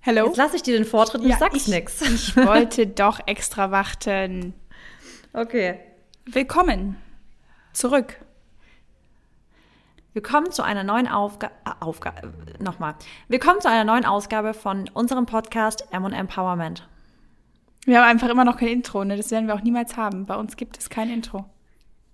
[0.00, 0.26] Hello?
[0.26, 2.00] Jetzt lasse ich dir den Vortritt und Ja, sagst ich- nix.
[2.10, 4.54] Ich wollte doch extra warten.
[5.32, 5.80] Okay.
[6.26, 6.96] Willkommen
[7.72, 8.16] zurück.
[10.12, 11.52] Willkommen zu einer neuen Aufgabe.
[11.80, 12.32] Aufgabe.
[12.58, 12.94] Nochmal.
[13.28, 16.88] Willkommen zu einer neuen Ausgabe von unserem Podcast M Empowerment.
[17.84, 19.16] Wir haben einfach immer noch kein Intro, ne?
[19.16, 20.26] Das werden wir auch niemals haben.
[20.26, 21.44] Bei uns gibt es kein Intro.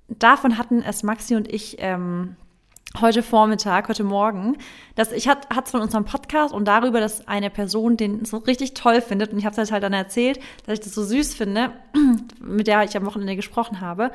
[0.09, 2.37] Davon hatten es Maxi und ich ähm,
[3.01, 4.57] heute Vormittag, heute Morgen.
[4.95, 8.75] Dass ich hat es von unserem Podcast und darüber, dass eine Person den so richtig
[8.75, 11.73] toll findet und ich habe es halt dann erzählt, dass ich das so süß finde,
[12.41, 14.13] mit der ich am Wochenende gesprochen habe.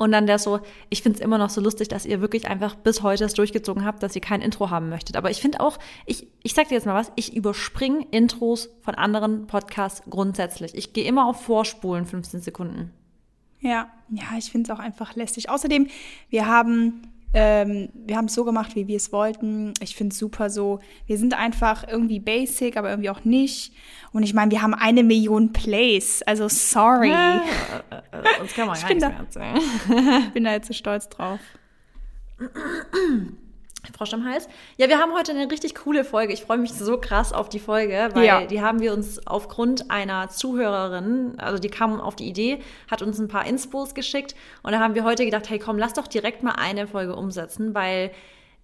[0.00, 2.74] Und dann der so, ich finde es immer noch so lustig, dass ihr wirklich einfach
[2.74, 5.14] bis heute es durchgezogen habt, dass ihr kein Intro haben möchtet.
[5.14, 8.94] Aber ich finde auch, ich, ich sag dir jetzt mal was, ich überspringe Intros von
[8.94, 10.74] anderen Podcasts grundsätzlich.
[10.74, 12.92] Ich gehe immer auf Vorspulen 15 Sekunden.
[13.60, 15.50] Ja, ja, ich finde es auch einfach lästig.
[15.50, 15.88] Außerdem,
[16.30, 17.02] wir haben
[17.32, 19.72] ähm, wir haben es so gemacht, wie wir es wollten.
[19.80, 20.80] Ich finde es super so.
[21.06, 23.72] Wir sind einfach irgendwie basic, aber irgendwie auch nicht.
[24.12, 26.22] Und ich meine, wir haben eine Million Plays.
[26.22, 27.12] Also sorry.
[28.38, 30.22] Sonst kann man Ich gar nichts da- mehr erzählen.
[30.26, 31.38] Ich bin da jetzt so stolz drauf.
[33.96, 34.48] Frosch am Hals.
[34.76, 36.32] Ja, wir haben heute eine richtig coole Folge.
[36.32, 38.44] Ich freue mich so krass auf die Folge, weil Ja.
[38.46, 43.18] die haben wir uns aufgrund einer Zuhörerin, also die kam auf die Idee, hat uns
[43.18, 46.42] ein paar Inspos geschickt und da haben wir heute gedacht, hey komm, lass doch direkt
[46.42, 48.10] mal eine Folge umsetzen, weil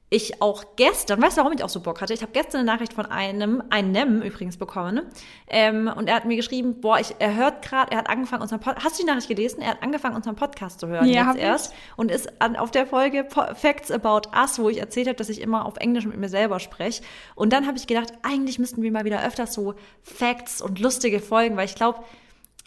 [0.08, 2.14] ich auch gestern, weißt du, warum ich auch so Bock hatte?
[2.14, 5.02] Ich habe gestern eine Nachricht von einem, einem übrigens bekommen,
[5.48, 8.60] ähm, und er hat mir geschrieben, boah, ich, er hört gerade, er hat angefangen unseren
[8.60, 9.60] Podcast, hast du die Nachricht gelesen?
[9.60, 11.42] Er hat angefangen unseren Podcast zu hören Ja, jetzt ich.
[11.42, 15.28] erst und ist an, auf der Folge Facts About Us, wo ich erzählt habe, dass
[15.28, 17.02] ich immer auf Englisch mit mir selber spreche.
[17.34, 21.18] Und dann habe ich gedacht, eigentlich müssten wir mal wieder öfters so Facts und lustige
[21.18, 22.04] Folgen, weil ich glaube,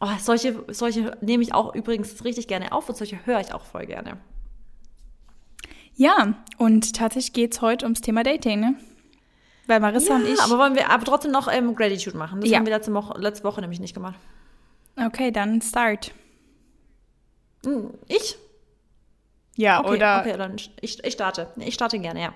[0.01, 3.63] oh, solche, solche nehme ich auch übrigens richtig gerne auf und solche höre ich auch
[3.63, 4.17] voll gerne.
[5.99, 8.75] Ja, und tatsächlich geht's heute ums Thema Dating, ne?
[9.67, 10.39] Weil Marissa und ich.
[10.39, 12.39] aber wollen wir aber trotzdem noch ähm, Gratitude machen?
[12.39, 12.57] Das Ja.
[12.57, 14.15] haben wir letzte Woche, letzte Woche nämlich nicht gemacht.
[14.95, 16.13] okay, dann start.
[17.65, 18.37] Hm, Ich?
[19.57, 20.19] Ja, Okay, oder.
[20.21, 21.51] okay, dann ich, ich starte.
[21.57, 22.33] Ich starte gerne, ja.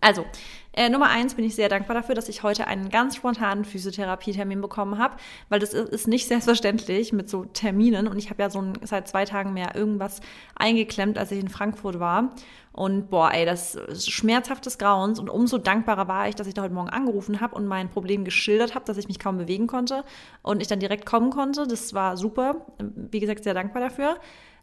[0.00, 0.26] Also,
[0.74, 4.60] äh, Nummer eins bin ich sehr dankbar dafür, dass ich heute einen ganz spontanen Physiotherapietermin
[4.60, 5.16] bekommen habe,
[5.48, 9.08] weil das ist, nicht selbstverständlich mit so Terminen und ich habe ja so ein, seit
[9.08, 10.20] zwei Tagen mehr irgendwas
[10.54, 12.34] eingeklemmt, als ich in Frankfurt war.
[12.72, 16.54] Und boah, ey, das ist schmerzhaft des Grauens und umso dankbarer war ich, dass ich
[16.54, 19.66] da heute Morgen angerufen habe und mein Problem geschildert habe, dass ich mich kaum bewegen
[19.66, 20.04] konnte
[20.40, 21.66] und ich dann direkt kommen konnte.
[21.66, 22.66] Das war super.
[22.78, 24.16] Wie gesagt, sehr dankbar dafür.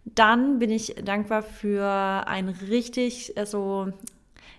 [0.06, 3.94] Dann bin ich dankbar für ein richtig, also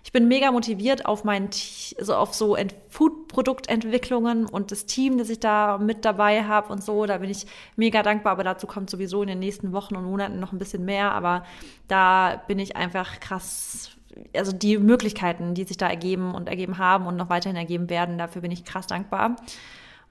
[0.03, 1.49] ich bin mega motiviert auf mein,
[1.97, 6.83] also auf so Ent- Food-Produktentwicklungen und das Team, das ich da mit dabei habe und
[6.83, 7.05] so.
[7.05, 7.45] Da bin ich
[7.75, 10.85] mega dankbar, aber dazu kommt sowieso in den nächsten Wochen und Monaten noch ein bisschen
[10.85, 11.11] mehr.
[11.11, 11.45] Aber
[11.87, 13.91] da bin ich einfach krass,
[14.35, 18.17] also die Möglichkeiten, die sich da ergeben und ergeben haben und noch weiterhin ergeben werden,
[18.17, 19.35] dafür bin ich krass dankbar.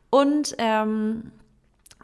[0.09, 1.33] Und ähm,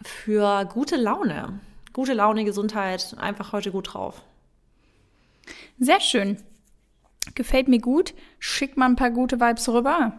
[0.03, 1.61] für gute Laune.
[1.93, 4.21] Gute Laune, Gesundheit, einfach heute gut drauf.
[5.79, 6.37] Sehr schön.
[7.37, 8.15] Gefällt mir gut.
[8.41, 10.19] Schick mal ein paar gute Vibes rüber.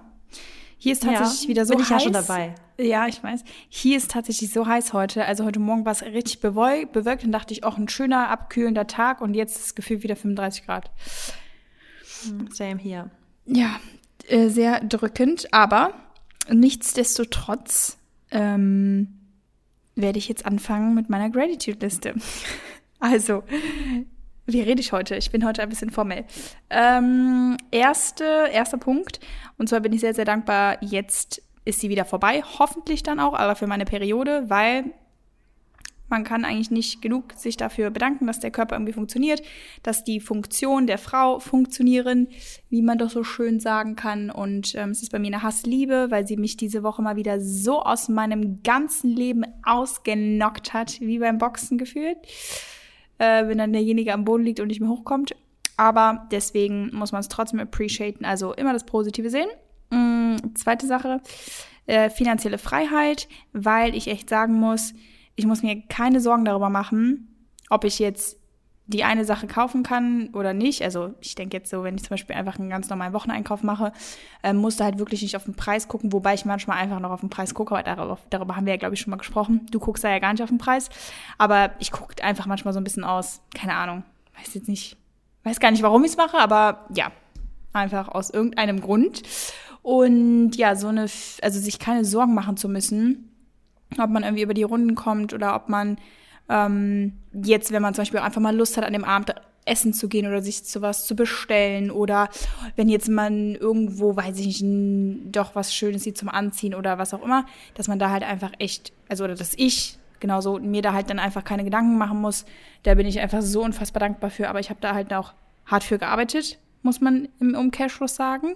[0.77, 1.91] Hier ist tatsächlich Ja, wieder so bin ich heiß.
[1.91, 2.55] ja schon dabei.
[2.79, 3.43] Ja, ich weiß.
[3.67, 5.25] Hier ist tatsächlich so heiß heute.
[5.25, 6.95] Also heute Morgen war es richtig bewölkt
[7.25, 10.65] und dachte ich, auch ein schöner, abkühlender Tag und jetzt ist das Gefühl wieder 35
[10.65, 10.91] Grad.
[12.53, 13.09] Same hier.
[13.45, 13.79] Ja,
[14.27, 15.93] äh, sehr drückend, aber
[16.49, 17.97] nichtsdestotrotz
[18.29, 19.17] ähm,
[19.95, 22.13] werde ich jetzt anfangen mit meiner Gratitude-Liste.
[22.99, 23.43] Also,
[24.47, 25.15] wie rede ich heute?
[25.15, 26.25] Ich bin heute ein bisschen formell.
[26.69, 29.19] Ähm, erste, erster Punkt,
[29.57, 33.33] und zwar bin ich sehr, sehr dankbar, jetzt ist sie wieder vorbei, hoffentlich dann auch,
[33.33, 34.85] aber für meine Periode, weil
[36.09, 39.41] man kann eigentlich nicht genug sich dafür bedanken, dass der Körper irgendwie funktioniert,
[39.83, 42.29] dass die Funktion der Frau funktionieren,
[42.69, 44.29] wie man doch so schön sagen kann.
[44.29, 47.41] Und ähm, es ist bei mir eine Hassliebe, weil sie mich diese Woche mal wieder
[47.41, 52.17] so aus meinem ganzen Leben ausgenockt hat, wie beim Boxen gefühlt.
[53.19, 55.35] Äh, wenn dann derjenige am Boden liegt und nicht mehr hochkommt.
[55.75, 59.49] Aber deswegen muss man es trotzdem appreciaten, also immer das Positive sehen.
[59.91, 61.21] Mm, zweite Sache,
[61.85, 64.93] äh, finanzielle Freiheit, weil ich echt sagen muss,
[65.35, 68.39] ich muss mir keine Sorgen darüber machen, ob ich jetzt
[68.87, 70.81] die eine Sache kaufen kann oder nicht.
[70.81, 73.91] Also ich denke jetzt so, wenn ich zum Beispiel einfach einen ganz normalen Wocheneinkauf mache,
[74.43, 77.19] ähm, musste halt wirklich nicht auf den Preis gucken, wobei ich manchmal einfach noch auf
[77.19, 79.65] den Preis gucke, aber darüber, darüber haben wir ja, glaube ich, schon mal gesprochen.
[79.71, 80.89] Du guckst da ja gar nicht auf den Preis,
[81.37, 84.03] aber ich gucke einfach manchmal so ein bisschen aus, keine Ahnung,
[84.39, 84.95] weiß jetzt nicht,
[85.43, 87.11] weiß gar nicht, warum ich es mache, aber ja,
[87.73, 89.21] einfach aus irgendeinem Grund.
[89.81, 93.31] Und ja, so eine, also sich keine Sorgen machen zu müssen,
[93.97, 95.97] ob man irgendwie über die Runden kommt oder ob man
[96.49, 99.33] ähm, jetzt, wenn man zum Beispiel einfach mal Lust hat, an dem Abend
[99.65, 102.29] essen zu gehen oder sich zu was zu bestellen oder
[102.75, 107.13] wenn jetzt man irgendwo, weiß ich nicht, doch was Schönes sieht zum Anziehen oder was
[107.13, 110.93] auch immer, dass man da halt einfach echt, also oder dass ich genauso mir da
[110.93, 112.45] halt dann einfach keine Gedanken machen muss.
[112.83, 115.33] Da bin ich einfach so unfassbar dankbar für, aber ich habe da halt auch
[115.65, 118.55] hart für gearbeitet, muss man im Umkehrschluss sagen.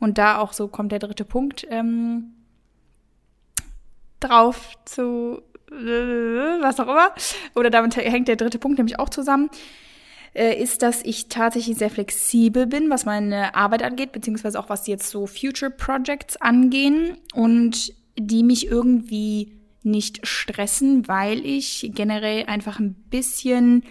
[0.00, 2.32] Und da auch so kommt der dritte Punkt ähm,
[4.20, 7.12] drauf zu was auch immer.
[7.54, 9.50] Oder damit hängt der dritte Punkt nämlich auch zusammen
[10.34, 14.86] äh, ist, dass ich tatsächlich sehr flexibel bin, was meine Arbeit angeht, beziehungsweise auch was
[14.86, 22.78] jetzt so Future Projects angehen und die mich irgendwie nicht stressen, weil ich generell einfach
[22.78, 23.84] ein bisschen,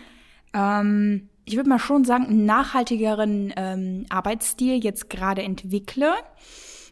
[0.53, 6.13] ähm, ich würde mal schon sagen, einen nachhaltigeren ähm, Arbeitsstil jetzt gerade entwickle.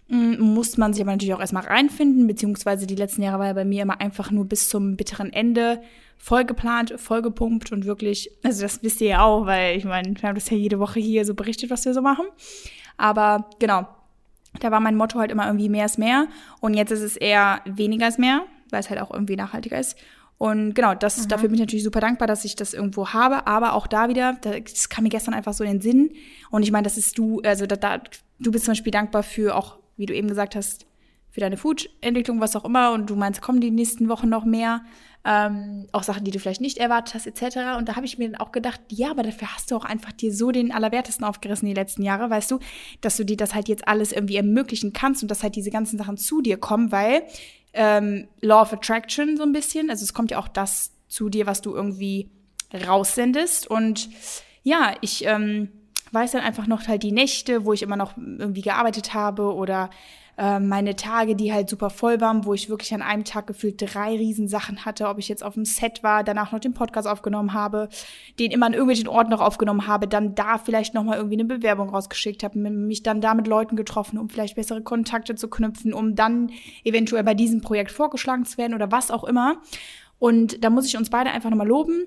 [0.07, 3.53] Mm, muss man sich aber natürlich auch erstmal reinfinden, beziehungsweise die letzten Jahre war ja
[3.53, 5.81] bei mir immer einfach nur bis zum bitteren Ende
[6.17, 10.35] vollgeplant, vollgepumpt und wirklich, also das wisst ihr ja auch, weil ich meine, wir haben
[10.35, 12.25] das ja jede Woche hier so berichtet, was wir so machen.
[12.97, 13.87] Aber genau,
[14.59, 16.27] da war mein Motto halt immer irgendwie mehr ist mehr
[16.61, 19.97] und jetzt ist es eher weniger ist mehr, weil es halt auch irgendwie nachhaltiger ist.
[20.37, 21.27] Und genau, das, mhm.
[21.29, 23.47] dafür bin ich natürlich super dankbar, dass ich das irgendwo habe.
[23.47, 26.11] Aber auch da wieder, das kam mir gestern einfach so in den Sinn.
[26.51, 28.01] Und ich meine, das ist du, also da, da,
[28.39, 30.85] du bist zum Beispiel dankbar für auch wie du eben gesagt hast,
[31.29, 34.85] für deine Food-Entwicklung, was auch immer, und du meinst, kommen die nächsten Wochen noch mehr,
[35.25, 37.77] ähm, auch Sachen, die du vielleicht nicht erwartet hast, etc.
[37.77, 40.13] Und da habe ich mir dann auch gedacht, ja, aber dafür hast du auch einfach
[40.13, 42.59] dir so den Allerwertesten aufgerissen die letzten Jahre, weißt du,
[43.01, 45.97] dass du dir das halt jetzt alles irgendwie ermöglichen kannst und dass halt diese ganzen
[45.97, 47.23] Sachen zu dir kommen, weil
[47.73, 51.45] ähm, Law of Attraction so ein bisschen, also es kommt ja auch das zu dir,
[51.47, 52.29] was du irgendwie
[52.87, 53.67] raussendest.
[53.67, 54.09] Und
[54.63, 55.69] ja, ich ähm,
[56.15, 59.89] weiß dann einfach noch halt die Nächte, wo ich immer noch irgendwie gearbeitet habe oder
[60.37, 63.81] äh, meine Tage, die halt super voll waren, wo ich wirklich an einem Tag gefühlt
[63.81, 67.53] drei Riesensachen hatte, ob ich jetzt auf dem Set war, danach noch den Podcast aufgenommen
[67.53, 67.87] habe,
[68.39, 71.45] den immer an irgendwelchen Orten noch aufgenommen habe, dann da vielleicht noch mal irgendwie eine
[71.45, 75.93] Bewerbung rausgeschickt habe, mich dann da mit Leuten getroffen, um vielleicht bessere Kontakte zu knüpfen,
[75.93, 76.51] um dann
[76.83, 79.57] eventuell bei diesem Projekt vorgeschlagen zu werden oder was auch immer.
[80.19, 82.03] Und da muss ich uns beide einfach nochmal loben.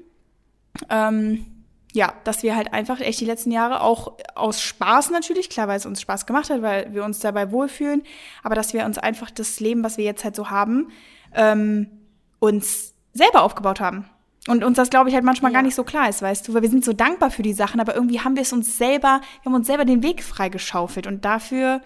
[0.91, 1.47] Ähm,
[1.93, 5.79] ja, dass wir halt einfach echt die letzten Jahre auch aus Spaß natürlich, klar, weil
[5.79, 8.03] es uns Spaß gemacht hat, weil wir uns dabei wohlfühlen,
[8.43, 10.89] aber dass wir uns einfach das Leben, was wir jetzt halt so haben,
[11.35, 11.89] ähm,
[12.39, 14.05] uns selber aufgebaut haben.
[14.49, 15.59] Und uns das, glaube ich, halt manchmal ja.
[15.59, 17.81] gar nicht so klar ist, weißt du, weil wir sind so dankbar für die Sachen,
[17.81, 21.25] aber irgendwie haben wir es uns selber, wir haben uns selber den Weg freigeschaufelt und
[21.25, 21.83] dafür,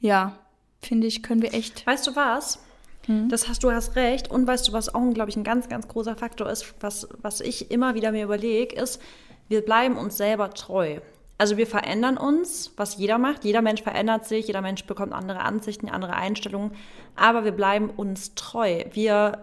[0.00, 0.38] ja,
[0.80, 1.86] finde ich, können wir echt.
[1.86, 2.60] Weißt du was?
[3.06, 3.28] Hm.
[3.28, 4.30] Das hast du hast recht.
[4.30, 7.40] Und weißt du, was auch, glaube ich, ein ganz, ganz großer Faktor ist, was, was
[7.40, 9.00] ich immer wieder mir überlege, ist,
[9.48, 11.00] wir bleiben uns selber treu.
[11.38, 13.44] Also wir verändern uns, was jeder macht.
[13.44, 16.72] Jeder Mensch verändert sich, jeder Mensch bekommt andere Ansichten, andere Einstellungen,
[17.14, 18.84] aber wir bleiben uns treu.
[18.92, 19.40] Wir,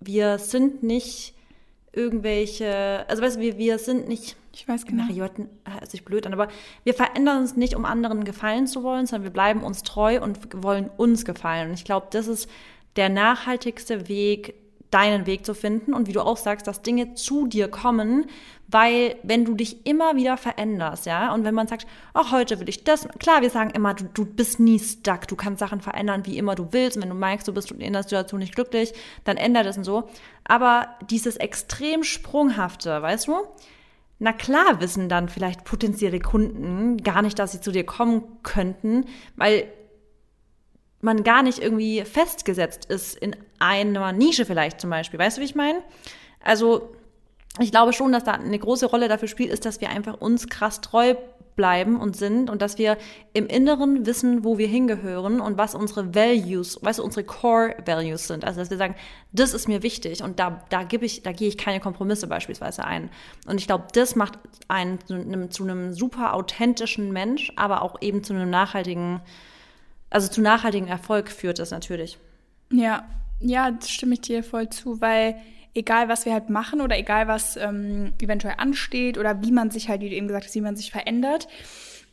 [0.00, 1.34] wir sind nicht
[1.92, 5.04] irgendwelche, also weißt du, wir, wir sind nicht, ich weiß genau.
[5.04, 6.48] Mariotten hört sich blöd an, aber
[6.82, 10.62] wir verändern uns nicht, um anderen gefallen zu wollen, sondern wir bleiben uns treu und
[10.62, 11.68] wollen uns gefallen.
[11.68, 12.50] Und ich glaube, das ist
[12.96, 14.54] der nachhaltigste Weg,
[14.96, 18.24] deinen Weg zu finden und wie du auch sagst, dass Dinge zu dir kommen,
[18.66, 22.68] weil wenn du dich immer wieder veränderst, ja, und wenn man sagt, ach, heute will
[22.70, 26.24] ich das, klar, wir sagen immer, du, du bist nie stuck, du kannst Sachen verändern,
[26.24, 28.94] wie immer du willst, und wenn du merkst, du bist in der Situation nicht glücklich,
[29.24, 30.08] dann ändert es und so,
[30.44, 33.34] aber dieses extrem sprunghafte, weißt du,
[34.18, 39.04] na klar wissen dann vielleicht potenzielle Kunden gar nicht, dass sie zu dir kommen könnten,
[39.36, 39.70] weil
[41.06, 45.18] man gar nicht irgendwie festgesetzt ist in einer Nische vielleicht zum Beispiel.
[45.18, 45.82] Weißt du, wie ich meine?
[46.44, 46.92] Also
[47.58, 50.48] ich glaube schon, dass da eine große Rolle dafür spielt, ist, dass wir einfach uns
[50.48, 51.14] krass treu
[51.54, 52.98] bleiben und sind und dass wir
[53.32, 58.26] im Inneren wissen, wo wir hingehören und was unsere Values, weißt du, unsere Core Values
[58.26, 58.44] sind.
[58.44, 58.94] Also dass wir sagen,
[59.32, 62.84] das ist mir wichtig und da, da gebe ich, da gehe ich keine Kompromisse beispielsweise
[62.84, 63.08] ein.
[63.46, 68.02] Und ich glaube, das macht einen zu einem, zu einem super authentischen Mensch, aber auch
[68.02, 69.22] eben zu einem nachhaltigen,
[70.16, 72.16] also zu nachhaltigem Erfolg führt das natürlich.
[72.72, 73.04] Ja,
[73.38, 75.36] ja, das stimme ich dir voll zu, weil
[75.74, 79.90] egal was wir halt machen oder egal was ähm, eventuell ansteht oder wie man sich
[79.90, 81.48] halt, wie du eben gesagt hast, wie man sich verändert,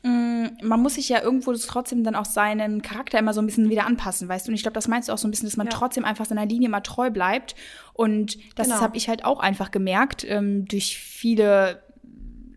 [0.01, 3.69] mm, man muss sich ja irgendwo trotzdem dann auch seinen Charakter immer so ein bisschen
[3.69, 4.51] wieder anpassen, weißt du?
[4.51, 5.71] Und ich glaube, das meinst du auch so ein bisschen, dass man ja.
[5.71, 7.55] trotzdem einfach seiner Linie mal treu bleibt.
[7.93, 8.81] Und das genau.
[8.81, 11.81] habe ich halt auch einfach gemerkt ähm, durch viele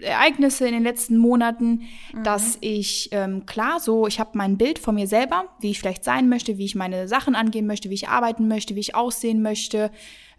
[0.01, 2.23] Ereignisse in den letzten Monaten, mhm.
[2.23, 6.05] dass ich ähm, klar so, ich habe mein Bild von mir selber, wie ich vielleicht
[6.05, 9.43] sein möchte, wie ich meine Sachen angehen möchte, wie ich arbeiten möchte, wie ich aussehen
[9.43, 9.91] möchte,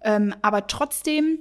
[0.01, 1.39] ähm, aber trotzdem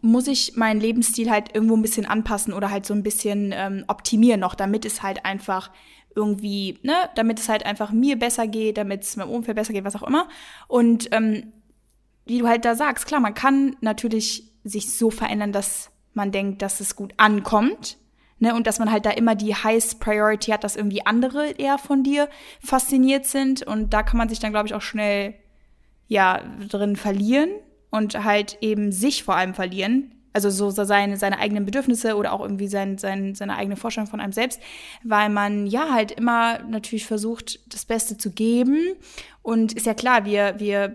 [0.00, 3.84] muss ich meinen Lebensstil halt irgendwo ein bisschen anpassen oder halt so ein bisschen ähm,
[3.88, 5.70] optimieren noch, damit es halt einfach
[6.14, 9.84] irgendwie, ne, damit es halt einfach mir besser geht, damit es meinem Umfeld besser geht,
[9.84, 10.28] was auch immer.
[10.66, 11.52] Und ähm,
[12.26, 16.60] wie du halt da sagst, klar, man kann natürlich sich so verändern, dass man denkt,
[16.60, 17.96] dass es gut ankommt.
[18.40, 21.76] Ne, und dass man halt da immer die Highest Priority hat, dass irgendwie andere eher
[21.76, 22.28] von dir
[22.60, 23.64] fasziniert sind.
[23.64, 25.34] Und da kann man sich dann, glaube ich, auch schnell
[26.06, 27.50] ja drin verlieren
[27.90, 30.14] und halt eben sich vor allem verlieren.
[30.32, 34.20] Also so seine, seine eigenen Bedürfnisse oder auch irgendwie sein, sein, seine eigene Vorstellung von
[34.20, 34.60] einem selbst,
[35.02, 38.78] weil man ja halt immer natürlich versucht, das Beste zu geben.
[39.42, 40.94] Und ist ja klar, wir, wir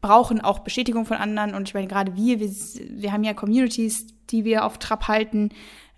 [0.00, 1.54] brauchen auch Bestätigung von anderen.
[1.54, 5.50] Und ich meine, gerade wir, wir, wir haben ja Communities, die wir auf Trab halten.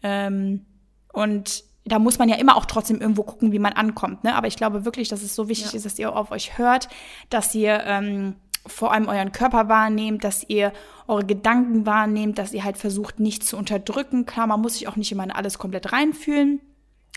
[0.03, 0.65] Ähm,
[1.13, 4.25] und da muss man ja immer auch trotzdem irgendwo gucken, wie man ankommt.
[4.25, 4.35] Ne?
[4.35, 5.77] Aber ich glaube wirklich, dass es so wichtig ja.
[5.77, 6.89] ist, dass ihr auf euch hört,
[7.31, 10.73] dass ihr ähm, vor allem euren Körper wahrnehmt, dass ihr
[11.09, 14.27] eure Gedanken wahrnehmt, dass ihr halt versucht, nichts zu unterdrücken.
[14.27, 16.61] Klar, man muss sich auch nicht immer in alles komplett reinfühlen.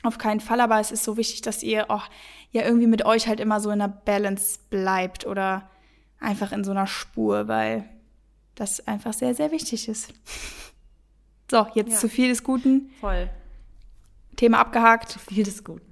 [0.03, 2.03] Auf keinen Fall, aber es ist so wichtig, dass ihr auch
[2.51, 5.69] ja irgendwie mit euch halt immer so in einer Balance bleibt oder
[6.19, 7.89] einfach in so einer Spur, weil
[8.55, 10.13] das einfach sehr, sehr wichtig ist.
[11.53, 11.97] So, jetzt ja.
[11.99, 12.89] zu viel des Guten.
[12.99, 13.29] Voll.
[14.37, 15.11] Thema abgehakt.
[15.11, 15.85] Zu viel des Guten.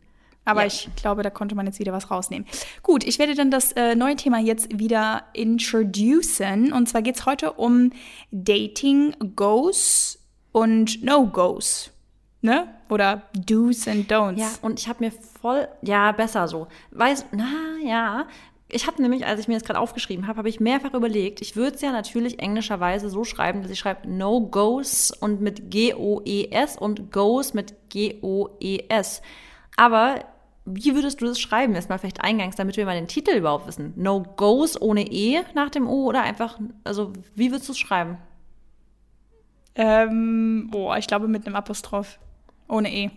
[0.43, 0.67] Aber ja.
[0.67, 2.47] ich glaube, da konnte man jetzt wieder was rausnehmen.
[2.81, 6.73] Gut, ich werde dann das äh, neue Thema jetzt wieder introducen.
[6.73, 7.91] Und zwar geht es heute um
[8.31, 10.17] Dating Goes
[10.51, 11.91] und No-Goes.
[12.41, 12.67] Ne?
[12.89, 14.39] Oder Do's and Don'ts.
[14.39, 16.69] Ja, und ich habe mir voll, ja, besser so.
[16.89, 18.25] Weiß, na ja,
[18.71, 21.55] ich habe nämlich, als ich mir das gerade aufgeschrieben habe, habe ich mehrfach überlegt, ich
[21.55, 26.77] würde es ja natürlich englischerweise so schreiben, dass ich schreibe No Goes und mit G-O-E-S
[26.77, 29.21] und Goes mit G-O-E-S.
[29.75, 30.25] Aber
[30.65, 31.75] wie würdest du das schreiben?
[31.75, 33.93] Erstmal vielleicht eingangs, damit wir mal den Titel überhaupt wissen.
[33.95, 38.17] No Goes ohne E nach dem O oder einfach, also wie würdest du es schreiben?
[39.75, 42.19] Ähm, boah, ich glaube mit einem Apostroph.
[42.67, 43.11] Ohne E.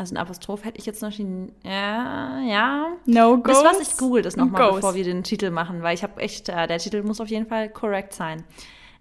[0.00, 2.86] Also ein Apostroph hätte ich jetzt noch den, ja, ja.
[3.04, 3.62] No goes.
[3.62, 6.48] Das was, ich google das nochmal, bevor wir den Titel machen, weil ich habe echt,
[6.48, 8.42] äh, der Titel muss auf jeden Fall korrekt sein.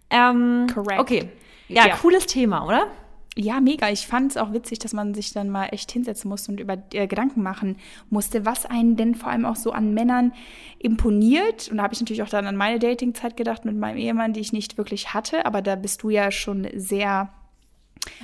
[0.10, 1.00] Ähm, Correct.
[1.00, 1.30] Okay.
[1.70, 2.88] Ja, ja, cooles Thema, oder?
[3.38, 3.90] Ja, mega.
[3.90, 6.76] Ich fand es auch witzig, dass man sich dann mal echt hinsetzen musste und über
[6.92, 7.78] äh, Gedanken machen
[8.10, 10.34] musste, was einen denn vor allem auch so an Männern
[10.80, 11.70] imponiert.
[11.72, 14.42] Und da habe ich natürlich auch dann an meine Datingzeit gedacht mit meinem Ehemann, die
[14.42, 15.46] ich nicht wirklich hatte.
[15.46, 17.30] Aber da bist du ja schon sehr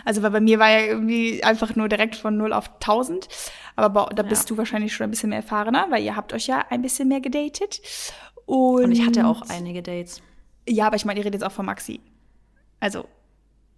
[0.04, 3.28] also weil bei mir war ja irgendwie einfach nur direkt von 0 auf 1000.
[3.76, 4.56] Aber da bist ja.
[4.56, 7.22] du wahrscheinlich schon ein bisschen mehr erfahrener, weil ihr habt euch ja ein bisschen mehr
[7.22, 7.82] gedatet.
[8.46, 10.22] Und, Und ich hatte auch einige Dates.
[10.68, 12.00] Ja, aber ich meine, ihr redet jetzt auch von Maxi.
[12.80, 13.06] Also.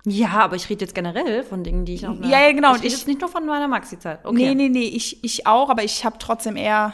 [0.05, 2.17] Ja, aber ich rede jetzt generell von Dingen, die ich noch.
[2.21, 2.75] Ja, ja, genau.
[2.75, 4.23] Ich rede jetzt nicht nur von meiner Maxi-Zeit.
[4.23, 4.35] Okay.
[4.35, 6.93] Nee, nee, nee, ich, ich auch, aber ich habe trotzdem eher.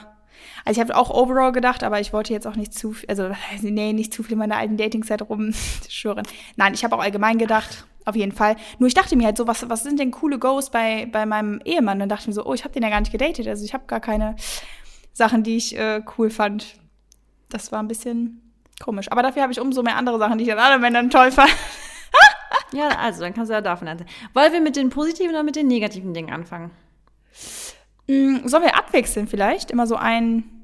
[0.65, 3.29] Also ich habe auch overall gedacht, aber ich wollte jetzt auch nicht zu viel, also
[3.61, 6.25] nee, nicht zu viel in meiner alten Datingzeit rumschwören.
[6.55, 8.55] Nein, ich habe auch allgemein gedacht, auf jeden Fall.
[8.79, 11.61] Nur ich dachte mir halt so, was, was sind denn coole Goes bei, bei meinem
[11.65, 11.99] Ehemann?
[11.99, 13.47] Dann dachte ich mir so, oh, ich habe den ja gar nicht gedatet.
[13.47, 14.35] Also ich habe gar keine
[15.13, 16.75] Sachen, die ich äh, cool fand.
[17.49, 19.11] Das war ein bisschen komisch.
[19.11, 21.51] Aber dafür habe ich umso mehr andere Sachen, die ich an anderen Männern toll fand.
[22.73, 24.09] ja, also dann kannst du ja davon erzählen.
[24.33, 26.71] Wollen wir mit den positiven oder mit den negativen Dingen anfangen?
[28.07, 29.71] Mm, sollen wir abwechseln vielleicht?
[29.71, 30.62] Immer so ein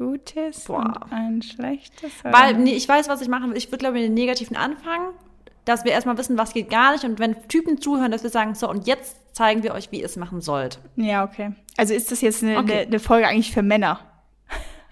[0.00, 0.78] Gutes Boah.
[0.78, 2.10] und ein Schlechtes?
[2.22, 3.58] Weil, nee, ich weiß, was ich machen will.
[3.58, 5.12] Ich würde, glaube ich, mit den Negativen anfangen,
[5.66, 7.04] dass wir erstmal wissen, was geht gar nicht.
[7.04, 10.06] Und wenn Typen zuhören, dass wir sagen, so, und jetzt zeigen wir euch, wie ihr
[10.06, 10.78] es machen sollt.
[10.96, 11.52] Ja, okay.
[11.76, 12.72] Also ist das jetzt eine, okay.
[12.72, 14.00] eine, eine Folge eigentlich für Männer?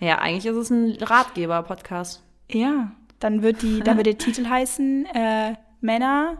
[0.00, 2.22] Ja, eigentlich ist es ein Ratgeber-Podcast.
[2.52, 6.36] Ja, dann wird, die, dann wird der Titel heißen, äh, Männer,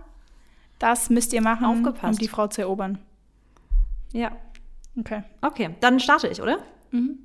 [0.78, 2.04] das müsst ihr machen, Aufgepasst.
[2.04, 2.98] um die Frau zu erobern.
[4.12, 4.30] Ja.
[4.96, 5.25] Okay.
[5.40, 6.58] Okay, dann starte ich, oder?
[6.92, 7.18] Mhm.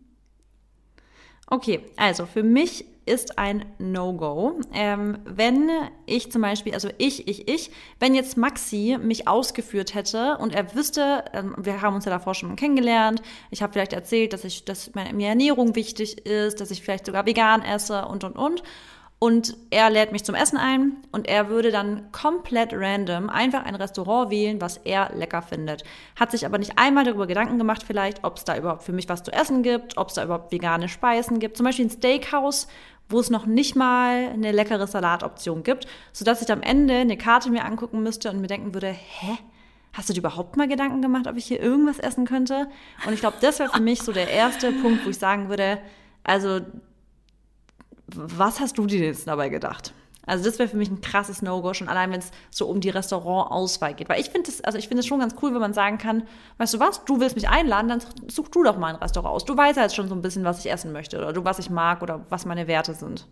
[1.53, 4.59] Okay, also für mich ist ein No-Go.
[4.73, 5.69] Ähm, wenn
[6.07, 7.69] ich zum Beispiel, also ich, ich, ich,
[7.99, 12.33] wenn jetzt Maxi mich ausgeführt hätte und er wüsste, ähm, wir haben uns ja davor
[12.33, 16.81] schon kennengelernt, ich habe vielleicht erzählt, dass ich, dass mir Ernährung wichtig ist, dass ich
[16.81, 18.63] vielleicht sogar vegan esse und und und
[19.23, 23.75] und er lädt mich zum Essen ein und er würde dann komplett random einfach ein
[23.75, 25.85] Restaurant wählen, was er lecker findet.
[26.19, 29.07] Hat sich aber nicht einmal darüber Gedanken gemacht, vielleicht, ob es da überhaupt für mich
[29.07, 31.55] was zu essen gibt, ob es da überhaupt vegane Speisen gibt.
[31.55, 32.67] Zum Beispiel ein Steakhouse,
[33.07, 37.49] wo es noch nicht mal eine leckere Salatoption gibt, sodass ich am Ende eine Karte
[37.49, 39.37] mir angucken müsste und mir denken würde, hä?
[39.93, 42.67] Hast du dir überhaupt mal Gedanken gemacht, ob ich hier irgendwas essen könnte?
[43.07, 45.77] Und ich glaube, das wäre für mich so der erste Punkt, wo ich sagen würde,
[46.25, 46.59] also
[48.07, 49.93] was hast du dir jetzt dabei gedacht?
[50.25, 52.89] Also das wäre für mich ein krasses No-Go, schon allein wenn es so um die
[52.89, 54.07] Restaurantauswahl geht.
[54.07, 56.23] Weil ich finde es, also ich finde es schon ganz cool, wenn man sagen kann,
[56.57, 59.45] weißt du was, du willst mich einladen, dann such du doch mal ein Restaurant aus.
[59.45, 61.59] Du weißt ja jetzt schon so ein bisschen, was ich essen möchte oder du, was
[61.59, 63.27] ich mag oder was meine Werte sind.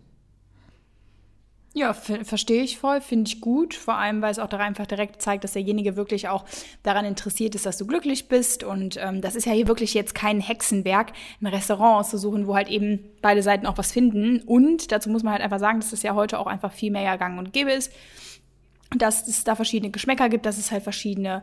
[1.74, 3.72] Ja, verstehe ich voll, finde ich gut.
[3.72, 6.44] Vor allem, weil es auch da einfach direkt zeigt, dass derjenige wirklich auch
[6.82, 8.62] daran interessiert ist, dass du glücklich bist.
[8.62, 12.68] Und ähm, das ist ja hier wirklich jetzt kein Hexenwerk, ein Restaurant auszusuchen, wo halt
[12.68, 14.40] eben beide Seiten auch was finden.
[14.40, 17.16] Und dazu muss man halt einfach sagen, dass es ja heute auch einfach viel mehr
[17.16, 17.90] Gang und Gäbe ist.
[18.94, 21.42] Dass es da verschiedene Geschmäcker gibt, dass es halt verschiedene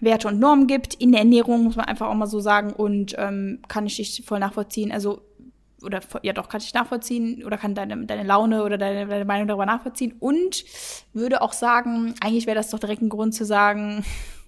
[0.00, 0.94] Werte und Normen gibt.
[0.94, 2.72] In der Ernährung muss man einfach auch mal so sagen.
[2.72, 4.92] Und ähm, kann ich dich voll nachvollziehen.
[4.92, 5.20] Also
[5.82, 9.48] oder ja doch, kann ich nachvollziehen oder kann deine, deine Laune oder deine, deine Meinung
[9.48, 10.64] darüber nachvollziehen und
[11.12, 14.04] würde auch sagen, eigentlich wäre das doch direkt ein Grund zu sagen,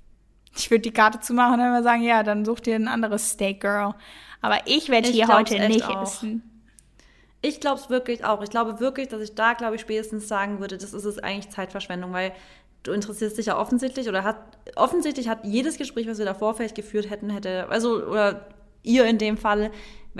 [0.57, 3.61] ich würde die Karte zumachen und dann sagen, ja, dann such dir ein anderes Steak
[3.61, 3.95] Girl.
[4.41, 6.03] Aber ich werde hier heute nicht auch.
[6.03, 6.43] essen.
[7.43, 8.43] Ich glaube es wirklich auch.
[8.43, 11.51] Ich glaube wirklich, dass ich da, glaube ich, spätestens sagen würde, das ist es eigentlich
[11.51, 12.33] Zeitverschwendung, weil
[12.83, 14.37] du interessierst dich ja offensichtlich oder hat
[14.77, 18.47] offensichtlich hat jedes Gespräch, was wir davor vielleicht geführt hätten, hätte, also oder
[18.83, 19.71] ihr in dem Fall,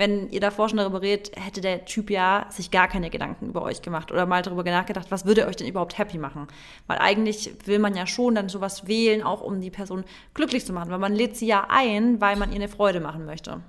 [0.01, 3.61] wenn ihr davor schon darüber redet, hätte der Typ ja sich gar keine Gedanken über
[3.61, 6.47] euch gemacht oder mal darüber nachgedacht, was würde euch denn überhaupt happy machen?
[6.87, 10.03] Weil eigentlich will man ja schon dann sowas wählen, auch um die Person
[10.33, 13.27] glücklich zu machen, weil man lädt sie ja ein, weil man ihr eine Freude machen
[13.27, 13.61] möchte.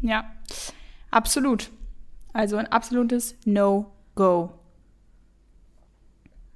[0.00, 0.32] Ja,
[1.10, 1.70] absolut.
[2.32, 4.48] Also ein absolutes No-Go.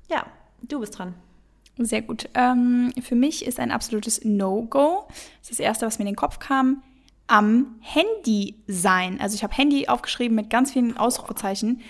[0.09, 0.25] Ja,
[0.63, 1.15] du bist dran.
[1.77, 2.31] Sehr gut.
[2.33, 5.05] Ähm, für mich ist ein absolutes No-Go.
[5.09, 6.83] Das ist das Erste, was mir in den Kopf kam
[7.31, 9.21] am Handy sein.
[9.21, 11.81] Also ich habe Handy aufgeschrieben mit ganz vielen Ausrufezeichen.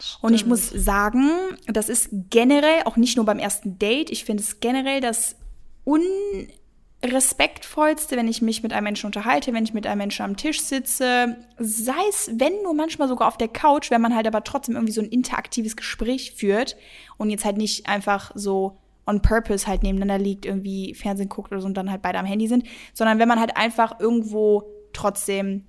[0.00, 0.24] Stimmt.
[0.24, 1.28] Und ich muss sagen,
[1.66, 5.36] das ist generell, auch nicht nur beim ersten Date, ich finde es generell das
[5.84, 10.62] unrespektvollste, wenn ich mich mit einem Menschen unterhalte, wenn ich mit einem Menschen am Tisch
[10.62, 14.76] sitze, sei es, wenn nur manchmal sogar auf der Couch, wenn man halt aber trotzdem
[14.76, 16.74] irgendwie so ein interaktives Gespräch führt
[17.18, 21.60] und jetzt halt nicht einfach so on purpose halt nebeneinander liegt, irgendwie Fernsehen guckt oder
[21.60, 25.64] so und dann halt beide am Handy sind, sondern wenn man halt einfach irgendwo trotzdem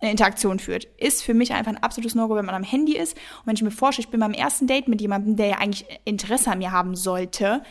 [0.00, 0.88] eine Interaktion führt.
[0.98, 3.14] Ist für mich einfach ein absolutes No-Go, wenn man am Handy ist.
[3.14, 5.86] Und wenn ich mir vorstelle, ich bin beim ersten Date mit jemandem, der ja eigentlich
[6.04, 7.62] Interesse an mir haben sollte,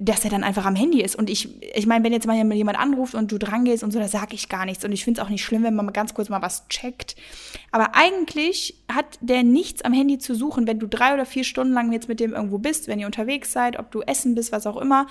[0.00, 1.14] dass er dann einfach am Handy ist.
[1.14, 4.08] Und ich, ich meine, wenn jetzt mal jemand anruft und du drangehst und so, da
[4.08, 4.84] sage ich gar nichts.
[4.84, 7.14] Und ich finde es auch nicht schlimm, wenn man mal ganz kurz mal was checkt.
[7.70, 11.74] Aber eigentlich hat der nichts am Handy zu suchen, wenn du drei oder vier Stunden
[11.74, 14.66] lang jetzt mit dem irgendwo bist, wenn ihr unterwegs seid, ob du essen bist, was
[14.66, 15.06] auch immer.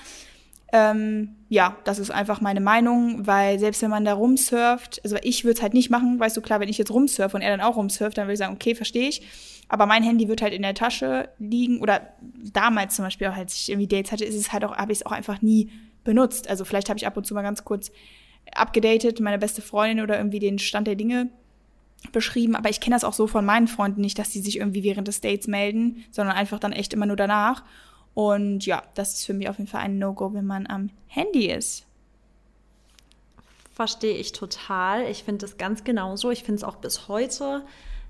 [0.75, 5.43] Ähm, ja, das ist einfach meine Meinung, weil selbst wenn man da rumsurft, also ich
[5.43, 7.61] würde es halt nicht machen, weißt du, klar, wenn ich jetzt rumsurfe und er dann
[7.61, 9.21] auch rumsurft, dann würde ich sagen, okay, verstehe ich.
[9.69, 12.01] Aber mein Handy wird halt in der Tasche liegen oder
[12.51, 14.99] damals zum Beispiel, auch als ich irgendwie Dates hatte, ist es halt auch, habe ich
[14.99, 15.69] es auch einfach nie
[16.03, 16.49] benutzt.
[16.49, 17.91] Also vielleicht habe ich ab und zu mal ganz kurz
[18.55, 21.29] abgedatet, meine beste Freundin oder irgendwie den Stand der Dinge
[22.12, 24.83] beschrieben, aber ich kenne das auch so von meinen Freunden nicht, dass die sich irgendwie
[24.83, 27.63] während des Dates melden, sondern einfach dann echt immer nur danach.
[28.13, 31.49] Und ja, das ist für mich auf jeden Fall ein No-Go, wenn man am Handy
[31.49, 31.86] ist.
[33.73, 35.10] Verstehe ich total.
[35.10, 36.30] Ich finde das ganz genauso.
[36.30, 37.63] Ich finde es auch bis heute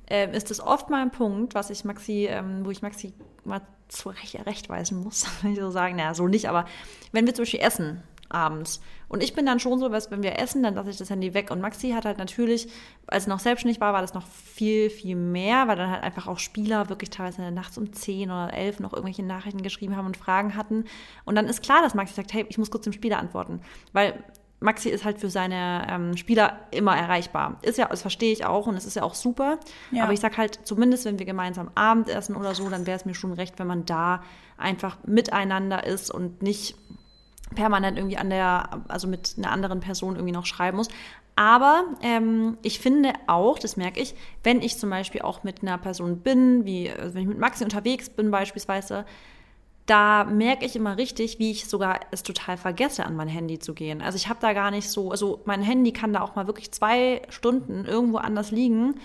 [0.09, 3.13] äh, ist es oft mal ein Punkt, was ich Maxi, ähm, wo ich Maxi
[3.45, 6.65] mal zurechtweisen muss, wenn ich so sagen, naja, so nicht, aber
[7.11, 8.81] wenn wir zum Beispiel essen abends.
[9.07, 11.33] Und ich bin dann schon so, dass wenn wir essen, dann lasse ich das Handy
[11.33, 11.51] weg.
[11.51, 12.67] Und Maxi hat halt natürlich,
[13.07, 16.27] als er noch selbstständig war, war das noch viel, viel mehr, weil dann halt einfach
[16.27, 20.17] auch Spieler wirklich teilweise nachts um 10 oder 11 noch irgendwelche Nachrichten geschrieben haben und
[20.17, 20.85] Fragen hatten.
[21.25, 23.61] Und dann ist klar, dass Maxi sagt, hey, ich muss kurz dem Spieler antworten.
[23.91, 24.23] Weil
[24.63, 27.59] Maxi ist halt für seine ähm, Spieler immer erreichbar.
[27.61, 29.59] Ist ja, das verstehe ich auch und es ist ja auch super.
[29.91, 30.05] Ja.
[30.05, 33.13] Aber ich sag halt, zumindest wenn wir gemeinsam Abendessen oder so, dann wäre es mir
[33.13, 34.23] schon recht, wenn man da
[34.57, 36.77] einfach miteinander ist und nicht
[37.53, 40.89] permanent irgendwie an der, also mit einer anderen Person irgendwie noch schreiben muss.
[41.35, 44.13] Aber ähm, ich finde auch, das merke ich,
[44.43, 47.63] wenn ich zum Beispiel auch mit einer Person bin, wie also wenn ich mit Maxi
[47.63, 49.05] unterwegs bin beispielsweise,
[49.85, 53.73] da merke ich immer richtig, wie ich sogar es total vergesse, an mein Handy zu
[53.73, 54.01] gehen.
[54.01, 56.71] Also ich habe da gar nicht so, also mein Handy kann da auch mal wirklich
[56.71, 58.95] zwei Stunden irgendwo anders liegen